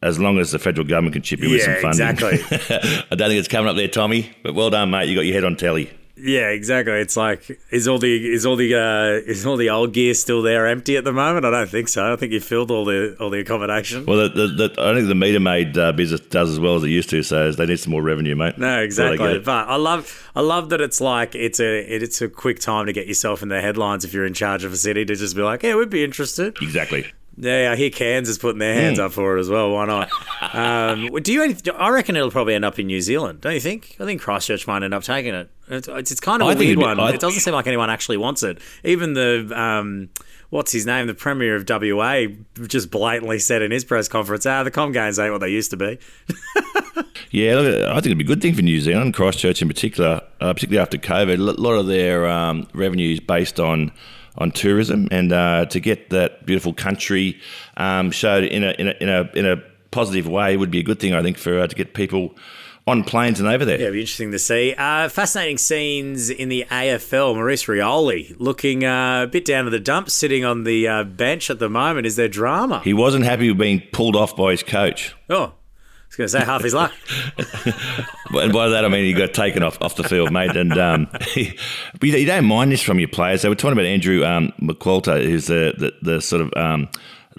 as 0.04 0.20
long 0.20 0.40
as 0.40 0.50
the 0.50 0.58
federal 0.58 0.88
government 0.88 1.14
can 1.14 1.22
chip 1.22 1.42
in 1.42 1.50
yeah, 1.50 1.52
with 1.52 1.62
some 1.62 1.76
funding. 1.76 2.08
Exactly. 2.08 3.06
I 3.12 3.16
don't 3.16 3.30
think 3.30 3.38
it's 3.38 3.48
coming 3.48 3.70
up 3.70 3.76
there, 3.76 3.88
Tommy. 3.88 4.32
But 4.42 4.56
well 4.56 4.72
done, 4.72 4.90
mate. 4.90 5.08
You 5.08 5.14
got 5.14 5.26
your 5.26 5.36
head 5.36 5.44
on 5.44 5.56
telly. 5.56 5.92
Yeah, 6.16 6.50
exactly. 6.50 6.94
It's 6.94 7.18
like 7.18 7.60
is 7.72 7.88
all 7.88 8.00
the 8.00 8.34
is 8.34 8.46
all 8.46 8.56
the 8.56 8.76
uh, 8.76 9.30
is 9.30 9.46
all 9.46 9.58
the 9.58 9.70
old 9.70 9.94
gear 9.94 10.14
still 10.14 10.42
there 10.42 10.68
empty 10.68 10.98
at 10.98 11.04
the 11.04 11.14
moment? 11.14 11.46
I 11.46 11.52
don't 11.52 11.70
think 11.70 11.88
so. 11.88 12.12
I 12.12 12.16
think 12.16 12.32
you 12.32 12.40
filled 12.40 12.72
all 12.72 12.86
the 12.86 13.16
all 13.20 13.30
the 13.30 13.40
accommodation. 13.40 14.06
Well, 14.06 14.30
the, 14.30 14.48
the, 14.48 14.68
the, 14.68 14.82
I 14.82 14.94
think 14.94 15.08
the 15.08 15.16
meter 15.16 15.40
maid 15.40 15.78
uh, 15.78 15.92
business 15.92 16.22
does 16.22 16.50
as 16.50 16.60
well 16.60 16.76
as 16.76 16.84
it 16.84 16.90
used 16.90 17.10
to, 17.12 17.24
so 17.24 17.52
they 17.52 17.66
need 17.66 17.80
some 17.80 17.92
more 17.92 18.02
revenue, 18.02 18.36
mate. 18.36 18.58
No, 18.58 18.82
exactly. 18.82 19.40
But 19.40 19.68
I 19.68 19.76
love 19.76 20.32
I 20.36 20.42
love 20.42 20.70
that 20.70 20.82
it's 20.82 21.02
like 21.02 21.36
it's 21.36 21.60
a 21.60 21.80
it's 21.80 22.22
a 22.22 22.30
quick 22.30 22.60
time 22.60 22.86
to 22.86 22.94
get 22.94 23.08
yourself 23.08 23.42
in 23.42 23.50
the 23.50 23.62
headlines 23.62 24.06
if 24.06 24.14
you're 24.14 24.26
in 24.26 24.34
charge 24.34 24.64
of 24.64 24.74
a 24.74 24.78
city 24.78 25.06
to 25.06 25.16
just 25.16 25.36
be 25.36 25.42
like, 25.42 25.64
yeah, 25.64 25.76
we'd 25.76 25.90
be 25.90 26.04
interested. 26.04 26.58
Exactly. 26.62 27.12
Yeah, 27.38 27.72
I 27.72 27.76
hear 27.76 27.90
Cairns 27.90 28.28
is 28.28 28.38
putting 28.38 28.60
their 28.60 28.74
hands 28.74 29.00
mm. 29.00 29.04
up 29.04 29.14
for 29.14 29.38
it 29.38 29.40
as 29.40 29.50
well. 29.50 29.72
Why 29.72 29.86
not? 29.86 30.10
um, 30.54 31.08
do 31.22 31.32
you? 31.32 31.56
I 31.76 31.90
reckon 31.90 32.16
it'll 32.16 32.32
probably 32.32 32.56
end 32.56 32.66
up 32.66 32.78
in 32.78 32.88
New 32.88 33.02
Zealand. 33.02 33.42
Don't 33.42 33.54
you 33.54 33.62
think? 33.62 33.96
I 34.00 34.06
think 34.06 34.22
Christchurch 34.22 34.68
might 34.68 34.84
end 34.84 34.94
up 34.94 35.04
taking 35.04 35.34
it. 35.34 35.50
It's, 35.70 35.88
it's 35.88 36.20
kind 36.20 36.42
of 36.42 36.50
I 36.50 36.54
a 36.54 36.58
weird 36.58 36.78
one. 36.78 37.00
I, 37.00 37.12
it 37.12 37.22
doesn't 37.22 37.40
seem 37.40 37.54
like 37.54 37.68
anyone 37.68 37.90
actually 37.90 38.18
wants 38.18 38.44
it. 38.44 38.60
Even 38.84 39.14
the 39.14 39.50
um, 39.60 40.10
what's 40.50 40.74
his 40.74 40.86
name, 40.86 41.08
the 41.08 41.14
premier 41.14 41.56
of 41.56 41.66
WA, 41.68 42.26
just 42.68 42.92
blatantly 42.92 43.40
said 43.40 43.62
in 43.62 43.72
his 43.72 43.86
press 43.86 44.10
conference, 44.10 44.46
"Ah, 44.46 44.64
the 44.64 44.72
Com 44.72 44.92
Games 44.92 45.18
ain't 45.18 45.32
what 45.32 45.40
they 45.40 45.50
used 45.50 45.72
to 45.72 45.78
be." 45.78 45.98
yeah, 47.32 47.58
I 47.90 47.94
think 47.96 48.08
it'd 48.08 48.18
be 48.18 48.26
a 48.26 48.28
good 48.28 48.42
thing 48.42 48.54
for 48.54 48.62
New 48.62 48.82
Zealand, 48.82 49.14
Christchurch 49.14 49.62
in 49.62 49.70
particular, 49.70 50.22
uh, 50.42 50.54
particularly 50.54 50.82
after 50.82 50.98
COVID. 50.98 51.40
A 51.40 51.62
lot 51.62 51.74
of 51.74 51.88
their 51.88 52.28
um, 52.28 52.68
revenues 52.74 53.22
based 53.22 53.60
on 53.60 53.92
on 54.38 54.52
tourism 54.52 55.08
and 55.12 55.32
uh, 55.32 55.66
to 55.66 55.80
get 55.80 56.10
that 56.10 56.46
beautiful 56.46 56.74
country 56.74 57.40
um, 57.78 58.12
showed 58.12 58.44
in 58.44 58.64
a, 58.64 58.72
in 58.72 58.88
a 58.88 58.94
in 59.02 59.10
a 59.10 59.30
in 59.36 59.46
a 59.46 59.58
positive 59.92 60.28
way 60.28 60.56
would 60.58 60.72
be 60.72 60.80
a 60.80 60.84
good 60.84 61.00
thing. 61.00 61.14
I 61.14 61.22
think 61.22 61.38
for 61.38 61.60
uh, 61.60 61.68
to 61.68 61.76
get 61.76 61.94
people 61.94 62.36
on 62.88 63.04
planes 63.04 63.40
and 63.40 63.48
over 63.48 63.64
there. 63.64 63.78
Yeah, 63.78 63.84
it'd 63.84 63.94
be 63.94 64.02
interesting 64.02 64.32
to 64.32 64.40
see. 64.40 64.74
Uh, 64.78 65.08
fascinating 65.08 65.58
scenes 65.58 66.30
in 66.30 66.50
the 66.50 66.66
AFL. 66.70 67.36
Maurice 67.36 67.66
Rioli 67.66 68.36
looking 68.40 68.84
uh, 68.84 69.24
a 69.24 69.28
bit 69.28 69.46
down 69.46 69.66
to 69.66 69.72
the 69.72 69.80
dumps, 69.80 70.14
sitting 70.14 70.44
on 70.44 70.64
the 70.64 70.88
uh, 70.88 71.04
bench 71.04 71.50
at 71.50 71.60
the 71.60 71.70
moment. 71.70 72.08
Is 72.08 72.16
there 72.16 72.28
drama? 72.28 72.82
He 72.84 72.94
wasn't 72.94 73.26
happy 73.26 73.50
with 73.50 73.60
being 73.60 73.84
pulled 73.92 74.16
off 74.16 74.36
by 74.36 74.52
his 74.52 74.64
coach. 74.64 75.16
Oh, 75.30 75.54
was 76.18 76.18
going 76.18 76.28
to 76.28 76.30
say 76.30 76.46
half 76.46 76.64
his 76.64 76.74
luck. 76.74 76.94
and 77.38 78.54
by 78.54 78.70
that 78.70 78.84
I 78.84 78.88
mean 78.90 79.06
he 79.06 79.14
got 79.14 79.34
taken 79.34 79.64
off, 79.64 79.82
off 79.82 79.96
the 79.96 80.04
field, 80.04 80.32
mate. 80.32 80.56
And 80.56 80.78
um, 80.78 81.08
he, 81.30 81.58
you 82.02 82.26
don't 82.26 82.46
mind 82.46 82.72
this 82.72 82.82
from 82.82 83.00
your 83.00 83.08
players. 83.08 83.42
They 83.42 83.50
were 83.50 83.56
talking 83.56 83.74
about 83.74 83.86
Andrew 83.86 84.26
um, 84.26 84.54
McQualter, 84.60 85.24
who's 85.24 85.48
the, 85.48 85.74
the, 85.78 85.94
the 86.02 86.22
sort 86.22 86.42
of 86.42 86.54
um, 86.56 86.90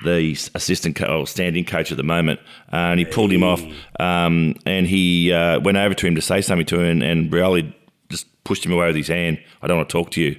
the 0.05 0.33
assistant 0.55 0.97
co- 0.97 1.21
or 1.21 1.27
standing 1.27 1.65
coach 1.65 1.91
at 1.91 1.97
the 1.97 2.03
moment, 2.03 2.41
uh, 2.73 2.77
and 2.77 2.99
he 2.99 3.05
pulled 3.05 3.31
him 3.31 3.43
off. 3.43 3.63
Um, 4.01 4.55
and 4.65 4.87
he 4.87 5.33
uh, 5.33 5.61
went 5.61 5.77
over 5.77 5.95
to 5.95 6.07
him 6.07 6.15
to 6.15 6.23
say 6.23 6.41
something 6.41 6.67
to 6.67 6.81
him, 6.81 7.03
and, 7.03 7.31
and 7.31 7.75
just 8.09 8.27
pushed 8.45 8.65
him 8.65 8.73
away 8.73 8.87
with 8.87 8.97
his 8.97 9.09
hand. 9.09 9.39
I 9.61 9.67
don't 9.67 9.77
want 9.77 9.89
to 9.89 9.93
talk 9.93 10.11
to 10.13 10.23
you. 10.23 10.39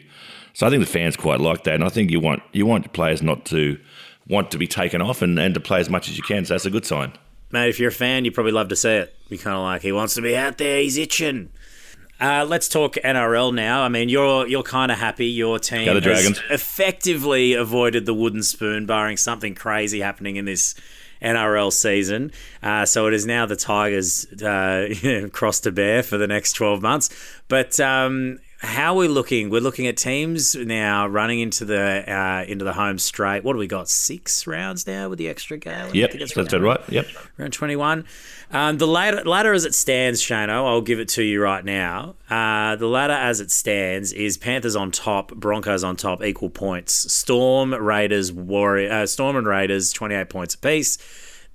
So 0.53 0.67
I 0.67 0.69
think 0.69 0.81
the 0.81 0.91
fans 0.91 1.15
quite 1.15 1.39
like 1.39 1.63
that, 1.63 1.75
and 1.75 1.83
I 1.83 1.89
think 1.89 2.11
you 2.11 2.19
want 2.19 2.43
you 2.51 2.65
want 2.65 2.91
players 2.93 3.21
not 3.21 3.45
to 3.45 3.79
want 4.27 4.51
to 4.51 4.57
be 4.57 4.67
taken 4.67 5.01
off 5.01 5.21
and, 5.21 5.37
and 5.39 5.53
to 5.53 5.59
play 5.59 5.79
as 5.79 5.89
much 5.89 6.09
as 6.09 6.17
you 6.17 6.23
can. 6.23 6.45
So 6.45 6.53
that's 6.53 6.65
a 6.65 6.69
good 6.69 6.85
sign. 6.85 7.13
Mate, 7.53 7.69
if 7.69 7.79
you're 7.79 7.89
a 7.89 7.93
fan, 7.93 8.25
you 8.25 8.31
probably 8.31 8.51
love 8.51 8.69
to 8.69 8.75
see 8.75 8.89
it. 8.89 9.15
Be 9.29 9.37
kind 9.37 9.55
of 9.55 9.61
like 9.61 9.83
he 9.83 9.91
wants 9.91 10.15
to 10.15 10.23
be 10.23 10.35
out 10.35 10.57
there. 10.57 10.81
He's 10.81 10.97
itching. 10.97 11.51
Uh, 12.19 12.43
let's 12.49 12.67
talk 12.67 12.95
NRL 12.95 13.53
now. 13.53 13.83
I 13.83 13.89
mean, 13.89 14.09
you're 14.09 14.47
you're 14.47 14.63
kind 14.63 14.91
of 14.91 14.97
happy. 14.97 15.27
Your 15.27 15.59
team 15.59 15.87
has 15.87 16.01
Dragons. 16.01 16.41
effectively 16.49 17.53
avoided 17.53 18.07
the 18.07 18.13
wooden 18.15 18.41
spoon, 18.41 18.87
barring 18.87 19.17
something 19.17 19.53
crazy 19.53 19.99
happening 19.99 20.35
in 20.37 20.45
this 20.45 20.73
NRL 21.21 21.71
season. 21.71 22.31
Uh, 22.63 22.87
so 22.87 23.05
it 23.05 23.13
is 23.13 23.27
now 23.27 23.45
the 23.45 23.55
Tigers 23.55 24.25
uh, 24.41 25.29
cross 25.31 25.59
to 25.59 25.71
bear 25.71 26.01
for 26.01 26.17
the 26.17 26.27
next 26.27 26.53
12 26.53 26.81
months. 26.81 27.11
But 27.49 27.79
um, 27.79 28.39
how 28.63 28.93
are 28.93 28.97
we 28.97 29.07
looking? 29.09 29.49
We're 29.49 29.61
looking 29.61 29.87
at 29.87 29.97
teams 29.97 30.55
now 30.55 31.05
running 31.07 31.39
into 31.41 31.65
the 31.65 32.09
uh, 32.11 32.45
into 32.47 32.63
the 32.63 32.73
home 32.73 32.97
straight. 32.97 33.43
What 33.43 33.53
do 33.53 33.59
we 33.59 33.67
got? 33.67 33.89
Six 33.89 34.47
rounds 34.47 34.87
now 34.87 35.09
with 35.09 35.19
the 35.19 35.27
extra 35.27 35.57
game. 35.57 35.91
Yep, 35.93 36.13
that's 36.13 36.37
round- 36.37 36.53
right. 36.63 36.79
Yep. 36.89 37.05
Round 37.37 37.51
21. 37.53 38.05
Um, 38.51 38.77
the 38.77 38.87
ladder, 38.87 39.23
ladder 39.25 39.51
as 39.53 39.65
it 39.65 39.73
stands, 39.75 40.21
Shano, 40.21 40.65
I'll 40.67 40.81
give 40.81 40.99
it 40.99 41.09
to 41.09 41.23
you 41.23 41.41
right 41.41 41.65
now. 41.65 42.15
Uh, 42.29 42.75
the 42.75 42.87
ladder 42.87 43.13
as 43.13 43.39
it 43.41 43.51
stands 43.51 44.13
is 44.13 44.37
Panthers 44.37 44.75
on 44.75 44.91
top, 44.91 45.33
Broncos 45.33 45.83
on 45.83 45.95
top, 45.95 46.23
equal 46.23 46.49
points. 46.51 47.11
Storm, 47.11 47.73
Raiders, 47.73 48.31
Warrior, 48.31 48.91
uh, 48.91 49.05
Storm 49.07 49.35
and 49.35 49.47
Raiders, 49.47 49.91
28 49.91 50.29
points 50.29 50.55
apiece. 50.55 50.97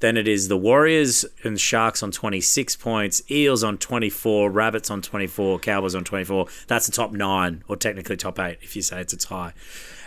Then 0.00 0.16
it 0.16 0.28
is 0.28 0.48
the 0.48 0.56
Warriors 0.56 1.24
and 1.42 1.58
Sharks 1.58 2.02
on 2.02 2.12
26 2.12 2.76
points, 2.76 3.22
Eels 3.30 3.64
on 3.64 3.78
24, 3.78 4.50
Rabbits 4.50 4.90
on 4.90 5.02
24, 5.02 5.58
Cowboys 5.58 5.94
on 5.94 6.04
24. 6.04 6.46
That's 6.68 6.86
the 6.86 6.92
top 6.92 7.12
nine, 7.12 7.64
or 7.68 7.76
technically 7.76 8.16
top 8.16 8.38
eight 8.38 8.58
if 8.62 8.76
you 8.76 8.82
say 8.82 9.00
it's 9.00 9.12
a 9.12 9.16
tie. 9.16 9.54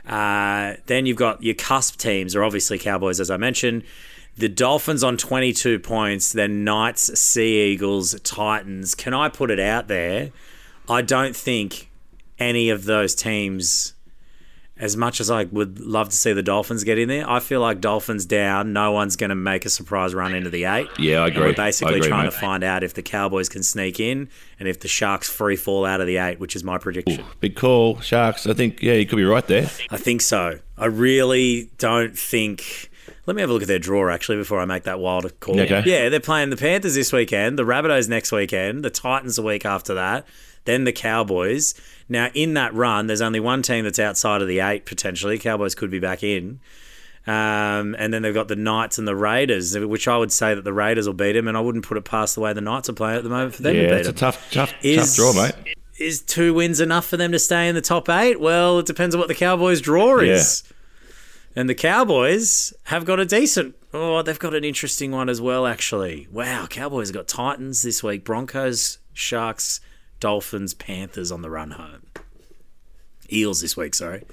Uh, 0.08 0.78
then 0.86 1.06
you've 1.06 1.18
got 1.18 1.44
your 1.44 1.56
cusp 1.56 1.98
teams, 1.98 2.36
are 2.36 2.44
obviously 2.44 2.80
Cowboys, 2.80 3.20
as 3.20 3.30
I 3.30 3.38
mentioned. 3.38 3.84
The 4.38 4.50
Dolphins 4.50 5.04
on 5.04 5.18
22 5.18 5.80
points, 5.80 6.32
then 6.32 6.64
Knights, 6.64 7.20
Sea 7.20 7.74
Eagles, 7.74 8.20
Titans. 8.22 8.96
Can 8.96 9.14
I 9.14 9.28
put 9.28 9.52
it 9.52 9.60
out 9.60 9.88
there? 9.88 10.32
I 10.88 11.02
don't 11.02 11.36
think 11.36 11.90
any 12.40 12.70
of 12.70 12.86
those 12.86 13.14
teams, 13.14 13.94
as 14.82 14.98
much 14.98 15.22
as 15.22 15.30
I 15.32 15.46
would 15.46 15.80
love 15.80 16.10
to 16.10 16.16
see 16.18 16.34
the 16.34 16.44
Dolphins 16.44 16.84
get 16.84 16.98
in 16.98 17.08
there, 17.08 17.30
I 17.30 17.40
feel 17.40 17.62
like 17.62 17.80
Dolphins 17.80 18.26
down, 18.26 18.74
no 18.74 18.92
one's 18.92 19.16
going 19.16 19.30
to 19.30 19.36
make 19.36 19.64
a 19.66 19.70
surprise 19.70 20.14
run 20.14 20.34
into 20.34 20.50
the 20.50 20.66
eight. 20.66 20.88
Yeah, 21.00 21.20
I 21.20 21.28
And 21.28 21.38
agree. 21.38 21.48
we're 21.50 21.54
basically 21.56 21.96
agree, 21.98 22.10
trying 22.10 22.26
mate. 22.26 22.34
to 22.34 22.40
find 22.40 22.64
out 22.64 22.84
if 22.84 22.94
the 22.96 23.04
Cowboys 23.04 23.48
can 23.48 23.64
sneak 23.64 24.00
in 24.00 24.28
and 24.60 24.68
if 24.68 24.80
the 24.82 24.88
Sharks 24.90 25.30
free 25.30 25.56
fall 25.56 25.86
out 25.86 26.02
of 26.02 26.08
the 26.08 26.18
eight, 26.18 26.40
which 26.40 26.56
is 26.56 26.64
my 26.64 26.78
prediction. 26.78 27.24
Big 27.40 27.56
call, 27.56 28.00
Sharks. 28.02 28.46
I 28.48 28.54
think 28.54 28.82
yeah, 28.82 28.94
you 28.94 29.06
could 29.06 29.16
be 29.18 29.24
right 29.24 29.46
there. 29.48 29.70
I 29.92 29.98
think 29.98 30.20
so. 30.22 30.60
I 30.78 30.86
really 30.88 31.70
don't 31.78 32.18
think. 32.18 32.90
Let 33.26 33.36
me 33.36 33.42
have 33.42 33.50
a 33.50 33.54
look 33.54 33.62
at 33.62 33.68
their 33.68 33.80
draw 33.80 34.10
actually 34.12 34.38
before 34.38 34.60
I 34.60 34.66
make 34.66 34.84
that 34.84 35.00
wild 35.00 35.40
call. 35.40 35.60
Okay. 35.60 35.84
Yeah, 35.86 36.10
they're 36.10 36.20
playing 36.20 36.50
the 36.50 36.58
Panthers 36.58 36.96
this 36.96 37.12
weekend, 37.14 37.58
the 37.60 37.64
Rabbitohs 37.64 38.08
next 38.10 38.32
weekend, 38.32 38.84
the 38.84 38.90
Titans 38.90 39.36
the 39.36 39.42
week 39.42 39.66
after 39.66 39.94
that, 39.94 40.26
then 40.66 40.84
the 40.84 40.92
Cowboys. 40.92 41.74
Now, 42.10 42.30
in 42.34 42.54
that 42.56 42.74
run, 42.74 43.08
there's 43.08 43.22
only 43.22 43.40
one 43.40 43.62
team 43.62 43.84
that's 43.86 44.00
outside 44.00 44.42
of 44.42 44.48
the 44.48 44.60
eight 44.60 44.86
potentially. 44.86 45.38
Cowboys 45.40 45.76
could 45.76 45.90
be 45.92 46.00
back 46.00 46.24
in. 46.24 46.60
Um, 47.28 47.96
and 48.00 48.12
then 48.12 48.24
they've 48.24 48.34
got 48.34 48.48
the 48.48 48.56
Knights 48.56 48.98
and 48.98 49.08
the 49.08 49.16
Raiders, 49.16 49.78
which 49.78 50.08
I 50.08 50.18
would 50.18 50.32
say 50.32 50.56
that 50.56 50.64
the 50.64 50.74
Raiders 50.74 51.06
will 51.06 51.14
beat 51.14 51.34
them, 51.34 51.48
and 51.48 51.56
I 51.56 51.60
wouldn't 51.62 51.86
put 51.86 51.98
it 51.98 52.04
past 52.06 52.34
the 52.36 52.42
way 52.42 52.52
the 52.54 52.62
Knights 52.62 52.90
are 52.90 52.94
playing 52.94 53.18
at 53.18 53.24
the 53.24 53.30
moment 53.30 53.54
for 53.56 53.62
them 53.62 53.74
to 53.76 53.82
Yeah, 53.82 53.90
beat 53.90 54.00
it's 54.00 54.10
a 54.10 54.14
tough, 54.14 54.52
tough, 54.52 54.74
Is- 54.82 55.16
tough 55.16 55.34
draw, 55.36 55.44
mate. 55.44 55.76
Is 56.00 56.22
two 56.24 56.56
wins 56.56 56.82
enough 56.82 57.06
for 57.06 57.18
them 57.18 57.32
to 57.32 57.38
stay 57.38 57.70
in 57.70 57.76
the 57.76 57.82
top 57.82 58.10
eight? 58.10 58.40
Well, 58.40 58.80
it 58.80 58.88
depends 58.88 59.14
on 59.14 59.20
what 59.20 59.28
the 59.28 59.36
Cowboys' 59.36 59.82
draw 59.82 60.18
is. 60.18 60.64
And 61.56 61.70
the 61.70 61.76
Cowboys 61.76 62.74
have 62.86 63.06
got 63.06 63.20
a 63.20 63.26
decent. 63.26 63.76
Oh, 63.94 64.22
they've 64.22 64.40
got 64.40 64.54
an 64.54 64.64
interesting 64.64 65.12
one 65.12 65.28
as 65.28 65.42
well, 65.42 65.68
actually. 65.68 66.28
Wow, 66.32 66.66
Cowboys 66.68 67.10
have 67.10 67.16
got 67.16 67.28
Titans 67.28 67.82
this 67.82 68.02
week, 68.02 68.24
Broncos, 68.24 69.00
Sharks, 69.14 69.82
Dolphins, 70.22 70.74
Panthers 70.74 71.32
on 71.32 71.42
the 71.42 71.50
run 71.50 71.72
home. 71.72 72.04
Eels 73.32 73.62
this 73.62 73.76
week, 73.76 73.94
sorry. 73.96 74.24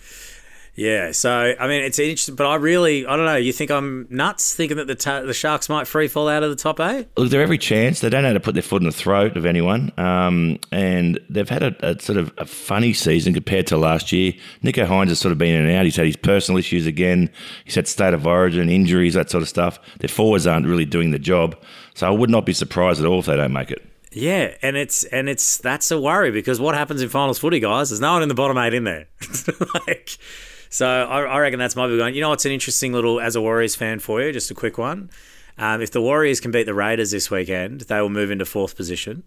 Yeah, 0.78 1.10
so 1.10 1.56
I 1.58 1.66
mean, 1.66 1.82
it's 1.82 1.98
interesting, 1.98 2.36
but 2.36 2.46
I 2.46 2.54
really, 2.54 3.04
I 3.04 3.16
don't 3.16 3.26
know. 3.26 3.34
You 3.34 3.52
think 3.52 3.72
I'm 3.72 4.06
nuts 4.10 4.54
thinking 4.54 4.76
that 4.76 4.86
the 4.86 4.94
ta- 4.94 5.22
the 5.22 5.34
Sharks 5.34 5.68
might 5.68 5.88
free 5.88 6.06
fall 6.06 6.28
out 6.28 6.44
of 6.44 6.50
the 6.50 6.56
top 6.56 6.78
eight? 6.78 7.08
Look, 7.16 7.30
they're 7.30 7.42
every 7.42 7.58
chance. 7.58 7.98
They 7.98 8.08
don't 8.08 8.22
know 8.22 8.28
how 8.28 8.34
to 8.34 8.40
put 8.40 8.54
their 8.54 8.62
foot 8.62 8.80
in 8.80 8.86
the 8.86 8.92
throat 8.92 9.36
of 9.36 9.44
anyone, 9.44 9.90
um, 9.98 10.60
and 10.70 11.18
they've 11.28 11.48
had 11.48 11.64
a, 11.64 11.74
a 11.84 11.98
sort 11.98 12.16
of 12.16 12.32
a 12.38 12.46
funny 12.46 12.92
season 12.92 13.34
compared 13.34 13.66
to 13.66 13.76
last 13.76 14.12
year. 14.12 14.34
Nicho 14.62 14.86
Hynes 14.86 15.08
has 15.08 15.18
sort 15.18 15.32
of 15.32 15.38
been 15.38 15.56
in 15.56 15.66
and 15.66 15.76
out. 15.76 15.84
He's 15.84 15.96
had 15.96 16.06
his 16.06 16.16
personal 16.16 16.60
issues 16.60 16.86
again. 16.86 17.28
He's 17.64 17.74
had 17.74 17.88
state 17.88 18.14
of 18.14 18.24
origin 18.24 18.70
injuries, 18.70 19.14
that 19.14 19.30
sort 19.30 19.42
of 19.42 19.48
stuff. 19.48 19.80
Their 19.98 20.08
forwards 20.08 20.46
aren't 20.46 20.68
really 20.68 20.84
doing 20.84 21.10
the 21.10 21.18
job, 21.18 21.56
so 21.94 22.06
I 22.06 22.10
would 22.10 22.30
not 22.30 22.46
be 22.46 22.52
surprised 22.52 23.00
at 23.00 23.06
all 23.06 23.18
if 23.18 23.26
they 23.26 23.34
don't 23.34 23.52
make 23.52 23.72
it. 23.72 23.84
Yeah, 24.12 24.54
and 24.62 24.76
it's 24.76 25.02
and 25.04 25.28
it's 25.28 25.58
that's 25.58 25.90
a 25.90 26.00
worry 26.00 26.30
because 26.30 26.60
what 26.60 26.76
happens 26.76 27.02
in 27.02 27.08
finals 27.08 27.40
footy, 27.40 27.58
guys? 27.58 27.90
There's 27.90 28.00
no 28.00 28.12
one 28.12 28.22
in 28.22 28.28
the 28.28 28.34
bottom 28.36 28.56
eight 28.58 28.74
in 28.74 28.84
there. 28.84 29.08
like, 29.88 30.18
so 30.70 30.86
I, 30.86 31.22
I 31.22 31.38
reckon 31.38 31.58
that's 31.58 31.76
my 31.76 31.86
big 31.86 32.00
one. 32.00 32.14
You 32.14 32.20
know, 32.20 32.32
it's 32.32 32.44
an 32.44 32.52
interesting 32.52 32.92
little 32.92 33.20
as 33.20 33.36
a 33.36 33.40
Warriors 33.40 33.74
fan 33.74 33.98
for 33.98 34.22
you. 34.22 34.32
Just 34.32 34.50
a 34.50 34.54
quick 34.54 34.78
one. 34.78 35.10
Um, 35.56 35.82
if 35.82 35.90
the 35.90 36.00
Warriors 36.00 36.40
can 36.40 36.50
beat 36.50 36.64
the 36.64 36.74
Raiders 36.74 37.10
this 37.10 37.30
weekend, 37.30 37.82
they 37.82 38.00
will 38.00 38.10
move 38.10 38.30
into 38.30 38.44
fourth 38.44 38.76
position 38.76 39.24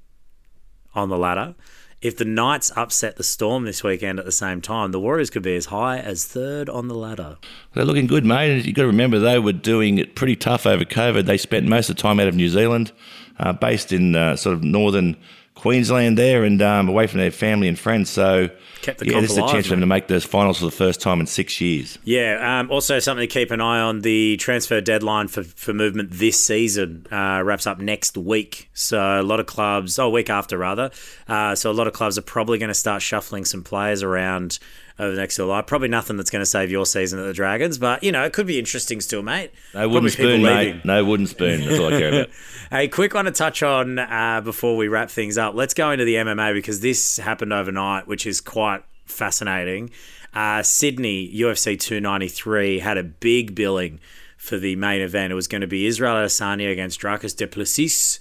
on 0.95 1.09
the 1.09 1.17
ladder. 1.17 1.55
If 2.01 2.17
the 2.17 2.25
Knights 2.25 2.71
upset 2.75 3.17
the 3.17 3.23
Storm 3.23 3.63
this 3.65 3.83
weekend 3.83 4.17
at 4.17 4.25
the 4.25 4.31
same 4.31 4.59
time, 4.59 4.91
the 4.91 4.99
Warriors 4.99 5.29
could 5.29 5.43
be 5.43 5.55
as 5.55 5.67
high 5.67 5.99
as 5.99 6.25
third 6.25 6.67
on 6.67 6.87
the 6.87 6.95
ladder. 6.95 7.37
They're 7.73 7.85
looking 7.85 8.07
good, 8.07 8.25
mate. 8.25 8.65
You've 8.65 8.75
got 8.75 8.83
to 8.83 8.87
remember 8.87 9.19
they 9.19 9.37
were 9.37 9.53
doing 9.53 9.99
it 9.99 10.15
pretty 10.15 10.35
tough 10.35 10.65
over 10.65 10.83
COVID. 10.83 11.25
They 11.25 11.37
spent 11.37 11.67
most 11.67 11.91
of 11.91 11.97
the 11.97 12.01
time 12.01 12.19
out 12.19 12.27
of 12.27 12.33
New 12.33 12.49
Zealand, 12.49 12.91
uh, 13.37 13.53
based 13.53 13.91
in 13.91 14.15
uh, 14.15 14.35
sort 14.35 14.55
of 14.55 14.63
northern 14.63 15.15
Queensland 15.55 16.17
there, 16.17 16.43
and 16.43 16.61
um, 16.61 16.89
away 16.89 17.07
from 17.07 17.19
their 17.19 17.31
family 17.31 17.67
and 17.67 17.77
friends. 17.77 18.09
So, 18.09 18.49
Kept 18.81 18.99
the 18.99 19.07
yeah, 19.07 19.21
this 19.21 19.31
is 19.31 19.37
a 19.37 19.47
chance 19.47 19.67
for 19.67 19.71
them 19.71 19.81
to 19.81 19.85
make 19.85 20.07
those 20.07 20.23
finals 20.23 20.59
for 20.59 20.65
the 20.65 20.71
first 20.71 21.01
time 21.01 21.19
in 21.19 21.27
six 21.27 21.61
years. 21.61 21.99
Yeah. 22.03 22.59
Um, 22.59 22.71
also, 22.71 22.99
something 22.99 23.27
to 23.27 23.31
keep 23.31 23.51
an 23.51 23.61
eye 23.61 23.79
on: 23.79 23.99
the 23.99 24.37
transfer 24.37 24.81
deadline 24.81 25.27
for, 25.27 25.43
for 25.43 25.73
movement 25.73 26.11
this 26.11 26.43
season 26.43 27.05
uh, 27.11 27.41
wraps 27.43 27.67
up 27.67 27.79
next 27.79 28.17
week. 28.17 28.69
So 28.73 29.21
a 29.21 29.23
lot 29.23 29.39
of 29.39 29.45
clubs, 29.45 29.99
oh, 29.99 30.07
a 30.07 30.09
week 30.09 30.29
after 30.29 30.57
rather. 30.57 30.89
Uh, 31.27 31.53
so 31.53 31.69
a 31.69 31.73
lot 31.73 31.87
of 31.87 31.93
clubs 31.93 32.17
are 32.17 32.23
probably 32.23 32.57
going 32.57 32.69
to 32.69 32.73
start 32.73 33.01
shuffling 33.01 33.45
some 33.45 33.63
players 33.63 34.01
around 34.01 34.57
over 34.99 35.11
the 35.11 35.17
next 35.21 35.37
little 35.37 35.49
while. 35.51 35.63
Probably 35.63 35.87
nothing 35.87 36.17
that's 36.17 36.29
going 36.29 36.41
to 36.41 36.45
save 36.45 36.71
your 36.71 36.85
season 36.85 37.19
at 37.19 37.23
the 37.25 37.33
Dragons, 37.33 37.77
but 37.77 38.03
you 38.03 38.11
know 38.11 38.23
it 38.23 38.33
could 38.33 38.47
be 38.47 38.59
interesting 38.59 39.01
still, 39.01 39.21
mate. 39.23 39.51
No 39.73 39.87
wooden 39.87 39.93
Probably 39.93 40.09
spoon, 40.11 40.41
leaving. 40.43 40.75
mate. 40.77 40.85
No 40.85 41.05
wooden 41.05 41.27
spoon. 41.27 41.65
That's 41.65 41.79
all 41.79 41.93
I 41.93 41.99
care 41.99 42.09
about. 42.09 42.29
Hey, 42.71 42.87
quick 42.87 43.13
one 43.13 43.25
to 43.25 43.31
touch 43.31 43.63
on 43.63 43.99
uh, 43.99 44.39
before 44.41 44.77
we 44.77 44.87
wrap 44.87 45.09
things 45.09 45.37
up. 45.37 45.55
Let's 45.55 45.73
go 45.73 45.91
into 45.91 46.05
the 46.05 46.15
MMA 46.15 46.53
because 46.53 46.79
this 46.79 47.17
happened 47.17 47.51
overnight, 47.51 48.07
which 48.07 48.25
is 48.25 48.39
quite 48.39 48.83
fascinating. 49.05 49.89
Uh, 50.33 50.63
Sydney 50.63 51.29
UFC 51.33 51.77
293 51.77 52.79
had 52.79 52.97
a 52.97 53.03
big 53.03 53.53
billing 53.55 53.99
for 54.37 54.57
the 54.57 54.77
main 54.77 55.01
event. 55.01 55.33
It 55.33 55.35
was 55.35 55.49
going 55.49 55.59
to 55.61 55.67
be 55.67 55.85
Israel 55.85 56.15
Adesanya 56.15 56.71
against 56.71 57.01
Dricus 57.01 57.35
du 57.35 57.45
Plessis. 57.45 58.19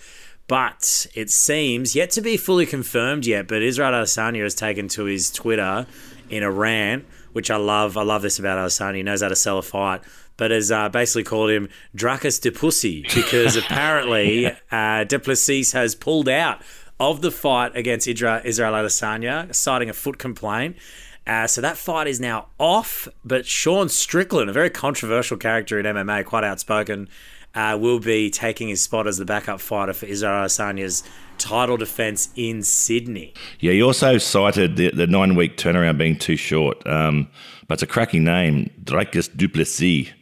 But 0.48 1.06
it 1.14 1.30
seems 1.30 1.94
yet 1.94 2.10
to 2.10 2.20
be 2.20 2.36
fully 2.36 2.66
confirmed 2.66 3.24
yet. 3.24 3.46
But 3.46 3.62
Israel 3.62 3.92
Adesanya 3.92 4.42
has 4.42 4.56
taken 4.56 4.88
to 4.88 5.04
his 5.04 5.30
Twitter 5.30 5.86
in 6.30 6.42
a 6.42 6.50
rant, 6.50 7.04
which 7.32 7.50
I 7.50 7.56
love. 7.56 7.96
I 7.96 8.02
love 8.02 8.22
this 8.22 8.38
about 8.38 8.58
Adesanya. 8.58 8.96
He 8.96 9.02
knows 9.02 9.22
how 9.22 9.28
to 9.28 9.36
sell 9.36 9.58
a 9.58 9.62
fight. 9.62 10.02
But 10.36 10.50
has 10.52 10.72
uh, 10.72 10.88
basically 10.88 11.24
called 11.24 11.50
him 11.50 11.68
Dracus 11.94 12.38
de 12.38 12.50
Pussy 12.50 13.04
because 13.14 13.56
apparently 13.62 14.46
uh, 14.70 15.04
du 15.04 15.18
Plessis 15.18 15.72
has 15.72 15.94
pulled 15.94 16.30
out 16.30 16.62
of 16.98 17.20
the 17.20 17.30
fight 17.30 17.76
against 17.76 18.06
Idra- 18.06 18.44
Israel 18.44 18.72
Adesanya, 18.72 19.54
citing 19.54 19.90
a 19.90 19.92
foot 19.92 20.18
complaint. 20.18 20.76
Uh, 21.26 21.46
so 21.46 21.60
that 21.60 21.76
fight 21.76 22.06
is 22.06 22.18
now 22.18 22.46
off, 22.58 23.06
but 23.24 23.46
Sean 23.46 23.88
Strickland, 23.88 24.48
a 24.48 24.52
very 24.52 24.70
controversial 24.70 25.36
character 25.36 25.78
in 25.78 25.86
MMA, 25.86 26.24
quite 26.24 26.44
outspoken, 26.44 27.08
uh, 27.54 27.76
will 27.80 28.00
be 28.00 28.30
taking 28.30 28.68
his 28.68 28.82
spot 28.82 29.06
as 29.06 29.18
the 29.18 29.24
backup 29.24 29.60
fighter 29.60 29.92
for 29.92 30.06
Israel 30.06 30.44
Adesanya's 30.44 31.02
title 31.38 31.76
defense 31.76 32.28
in 32.36 32.62
Sydney. 32.62 33.34
Yeah, 33.58 33.72
he 33.72 33.82
also 33.82 34.18
cited 34.18 34.76
the, 34.76 34.90
the 34.90 35.06
nine 35.06 35.34
week 35.34 35.56
turnaround 35.56 35.98
being 35.98 36.18
too 36.18 36.36
short. 36.36 36.86
Um, 36.86 37.28
but 37.66 37.74
it's 37.74 37.82
a 37.82 37.86
cracking 37.86 38.24
name, 38.24 38.70
Dricus 38.84 39.34
du 39.34 39.48
Plessis. 39.48 40.12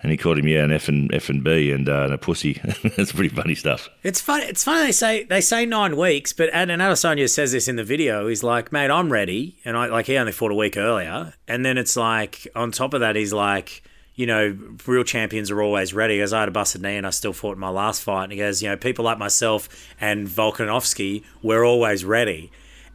And 0.00 0.10
he 0.10 0.18
called 0.18 0.38
him, 0.38 0.46
yeah, 0.46 0.64
an 0.64 0.70
F 0.70 0.88
and 0.88 1.12
F 1.14 1.30
and 1.30 1.42
B 1.42 1.70
and, 1.70 1.88
uh, 1.88 2.02
and 2.04 2.12
a 2.12 2.18
pussy. 2.18 2.60
That's 2.96 3.12
pretty 3.12 3.34
funny 3.34 3.54
stuff. 3.54 3.88
It's 4.02 4.20
funny. 4.20 4.44
It's 4.44 4.62
funny 4.62 4.84
they 4.84 4.92
say 4.92 5.24
they 5.24 5.40
say 5.40 5.64
nine 5.64 5.96
weeks, 5.96 6.34
but 6.34 6.50
and 6.52 6.70
Adesanya 6.70 7.26
says 7.30 7.52
this 7.52 7.68
in 7.68 7.76
the 7.76 7.84
video. 7.84 8.28
He's 8.28 8.42
like, 8.42 8.70
"Mate, 8.70 8.90
I'm 8.90 9.10
ready," 9.10 9.56
and 9.64 9.78
I 9.78 9.86
like 9.86 10.04
he 10.04 10.18
only 10.18 10.32
fought 10.32 10.52
a 10.52 10.54
week 10.54 10.76
earlier, 10.76 11.32
and 11.48 11.64
then 11.64 11.78
it's 11.78 11.96
like 11.96 12.46
on 12.54 12.70
top 12.70 12.92
of 12.92 13.00
that, 13.00 13.16
he's 13.16 13.32
like, 13.32 13.82
you 14.14 14.26
know, 14.26 14.56
real 14.86 15.04
champions 15.04 15.50
are 15.50 15.60
always 15.60 15.92
ready. 15.92 16.16
Because 16.16 16.32
I 16.32 16.40
had 16.40 16.48
a 16.48 16.52
busted 16.52 16.82
knee 16.82 16.96
and 16.96 17.06
I 17.06 17.10
still 17.10 17.32
fought 17.32 17.54
in 17.54 17.58
my 17.58 17.70
last 17.70 18.02
fight, 18.02 18.24
and 18.24 18.32
he 18.32 18.38
goes, 18.38 18.62
you 18.62 18.68
know, 18.68 18.76
people 18.76 19.04
like 19.04 19.18
myself 19.18 19.68
and 20.00 20.28
Volkanovski, 20.28 21.24
we're 21.42 21.64
always 21.64 22.04
ready. 22.04 22.50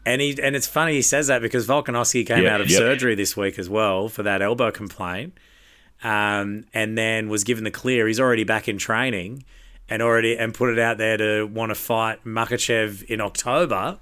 And 0.05 0.21
he 0.21 0.41
and 0.41 0.55
it's 0.55 0.67
funny 0.67 0.93
he 0.93 1.01
says 1.01 1.27
that 1.27 1.41
because 1.41 1.67
Volkanovski 1.67 2.25
came 2.25 2.43
Yep, 2.43 2.51
out 2.51 2.61
of 2.61 2.69
yep. 2.69 2.77
surgery 2.77 3.15
this 3.15 3.35
week 3.35 3.59
as 3.59 3.69
well 3.69 4.07
for 4.09 4.23
that 4.23 4.41
elbow 4.41 4.71
complaint 4.71 5.33
um, 6.03 6.65
and 6.73 6.97
then 6.97 7.29
was 7.29 7.43
given 7.43 7.63
the 7.63 7.71
clear. 7.71 8.07
He's 8.07 8.19
already 8.19 8.43
back 8.43 8.67
in 8.67 8.77
training 8.77 9.43
and 9.89 10.01
already 10.01 10.37
and 10.37 10.53
put 10.53 10.69
it 10.69 10.79
out 10.79 10.97
there 10.97 11.17
to 11.17 11.43
want 11.43 11.71
to 11.71 11.75
fight 11.75 12.23
Makhachev 12.23 13.03
in 13.03 13.21
October. 13.21 13.99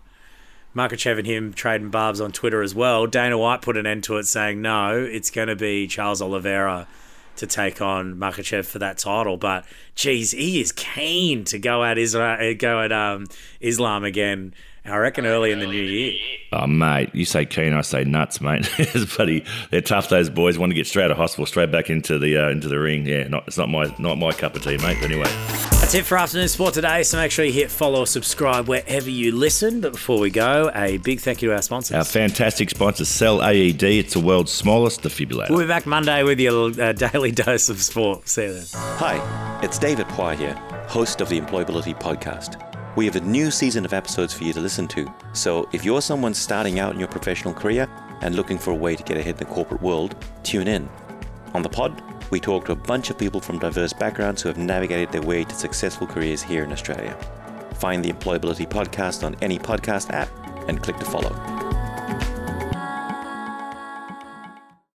Makhachev 0.76 1.18
and 1.18 1.26
him 1.26 1.54
trading 1.54 1.90
barbs 1.90 2.22
on 2.22 2.32
Twitter 2.32 2.62
as 2.62 2.76
well. 2.76 3.08
Dana 3.08 3.38
White 3.38 3.64
put 3.64 3.78
an 3.78 3.88
end 3.88 4.04
to 4.04 4.18
it, 4.18 4.28
saying 4.28 4.62
no, 4.62 4.96
it's 5.00 5.32
going 5.32 5.48
to 5.48 5.56
be 5.56 5.88
Charles 5.88 6.22
Oliveira 6.22 6.88
to 7.38 7.48
take 7.48 7.82
on 7.82 8.16
Makhachev 8.16 8.66
for 8.66 8.80
that 8.80 8.98
title. 8.98 9.38
But 9.38 9.66
geez, 9.96 10.32
he 10.32 10.62
is 10.62 10.72
keen 10.72 11.44
to 11.46 11.60
go 11.60 11.84
at 11.84 11.98
Israel, 11.98 12.54
go 12.56 12.82
at 12.82 12.92
um, 12.92 13.26
Islam 13.60 14.04
again. 14.04 14.54
I 14.86 14.96
reckon 14.98 15.26
early 15.26 15.52
in 15.52 15.60
the 15.60 15.66
new 15.66 15.82
year. 15.82 16.14
Oh, 16.54 16.66
mate, 16.66 17.14
you 17.14 17.26
say 17.26 17.46
keen, 17.46 17.74
I 17.74 17.82
say 17.82 18.06
nuts, 18.06 18.40
mate. 18.40 18.70
it's 18.78 19.16
bloody, 19.16 19.44
they're 19.70 19.82
tough. 19.82 20.08
Those 20.08 20.30
boys 20.30 20.58
want 20.58 20.70
to 20.70 20.76
get 20.76 20.88
straight 20.88 21.06
out 21.06 21.12
of 21.12 21.18
hospital, 21.18 21.46
straight 21.46 21.72
back 21.72 21.90
into 21.90 22.18
the 22.18 22.38
uh, 22.38 22.50
into 22.50 22.70
the 22.70 22.80
ring. 22.80 23.06
Yeah, 23.06 23.28
not, 23.28 23.48
it's 23.48 23.58
not 23.58 23.70
my 23.70 23.94
not 24.00 24.18
my 24.18 24.32
cup 24.32 24.56
of 24.56 24.64
tea, 24.64 24.78
mate. 24.78 24.98
But 25.02 25.12
anyway, 25.12 25.30
That's 25.88 25.96
it 25.96 26.06
for 26.06 26.18
afternoon 26.18 26.50
sport 26.50 26.74
today. 26.74 27.02
So 27.04 27.16
make 27.16 27.32
sure 27.32 27.46
you 27.46 27.54
hit 27.54 27.72
follow 27.72 28.02
or 28.02 28.08
subscribe 28.08 28.68
wherever 28.68 29.10
you 29.10 29.32
listen. 29.32 29.80
But 29.80 29.94
before 29.94 30.20
we 30.20 30.30
go, 30.30 30.70
a 30.76 30.98
big 30.98 31.22
thank 31.22 31.42
you 31.42 31.48
to 31.48 31.56
our 31.56 31.62
sponsors. 31.62 31.96
our 31.96 32.04
fantastic 32.04 32.70
sponsor, 32.70 33.06
Cell 33.06 33.42
AED. 33.42 33.84
It's 33.84 34.14
the 34.14 34.20
world's 34.20 34.52
smallest 34.52 35.04
defibrillator. 35.04 35.50
We'll 35.50 35.62
be 35.62 35.66
back 35.66 35.86
Monday 35.86 36.24
with 36.24 36.42
your 36.42 36.72
uh, 36.78 36.92
daily 36.92 37.32
dose 37.46 37.70
of 37.70 37.82
sport. 37.82 38.28
See 38.28 38.44
you 38.44 38.54
then. 38.56 38.66
Hi, 38.74 39.60
it's 39.64 39.80
David 39.80 40.10
Poir 40.10 40.36
here, 40.36 40.56
host 40.90 41.22
of 41.22 41.30
the 41.30 41.40
Employability 41.40 41.98
Podcast. 41.98 42.62
We 42.98 43.06
have 43.06 43.16
a 43.16 43.22
new 43.22 43.50
season 43.50 43.86
of 43.86 43.94
episodes 43.94 44.34
for 44.34 44.44
you 44.44 44.52
to 44.52 44.60
listen 44.60 44.90
to, 44.90 45.08
so 45.32 45.70
if 45.72 45.86
you're 45.86 46.02
someone 46.02 46.34
starting 46.34 46.80
out 46.80 46.92
in 46.96 47.00
your 47.00 47.08
professional 47.08 47.54
career 47.54 47.88
and 48.20 48.36
looking 48.36 48.58
for 48.58 48.72
a 48.72 48.76
way 48.76 48.98
to 48.98 49.04
get 49.04 49.16
ahead 49.16 49.36
in 49.36 49.40
the 49.40 49.46
corporate 49.46 49.82
world, 49.82 50.18
tune 50.44 50.68
in. 50.68 50.90
On 51.54 51.62
the 51.62 51.70
pod, 51.70 52.04
we 52.30 52.40
talk 52.40 52.66
to 52.66 52.72
a 52.72 52.76
bunch 52.76 53.10
of 53.10 53.18
people 53.18 53.42
from 53.42 53.60
diverse 53.60 53.94
backgrounds 53.94 54.42
who 54.42 54.50
have 54.50 54.58
navigated 54.58 55.12
their 55.12 55.22
way 55.22 55.44
to 55.44 55.56
successful 55.56 56.08
careers 56.08 56.42
here 56.42 56.64
in 56.64 56.72
Australia. 56.72 57.18
Find 57.76 58.04
the 58.04 58.12
Employability 58.12 58.68
Podcast 58.68 59.24
on 59.24 59.36
any 59.42 59.60
podcast 59.60 60.12
app 60.12 60.30
and 60.68 60.82
click 60.82 60.98
to 60.98 61.06
follow. 61.06 61.67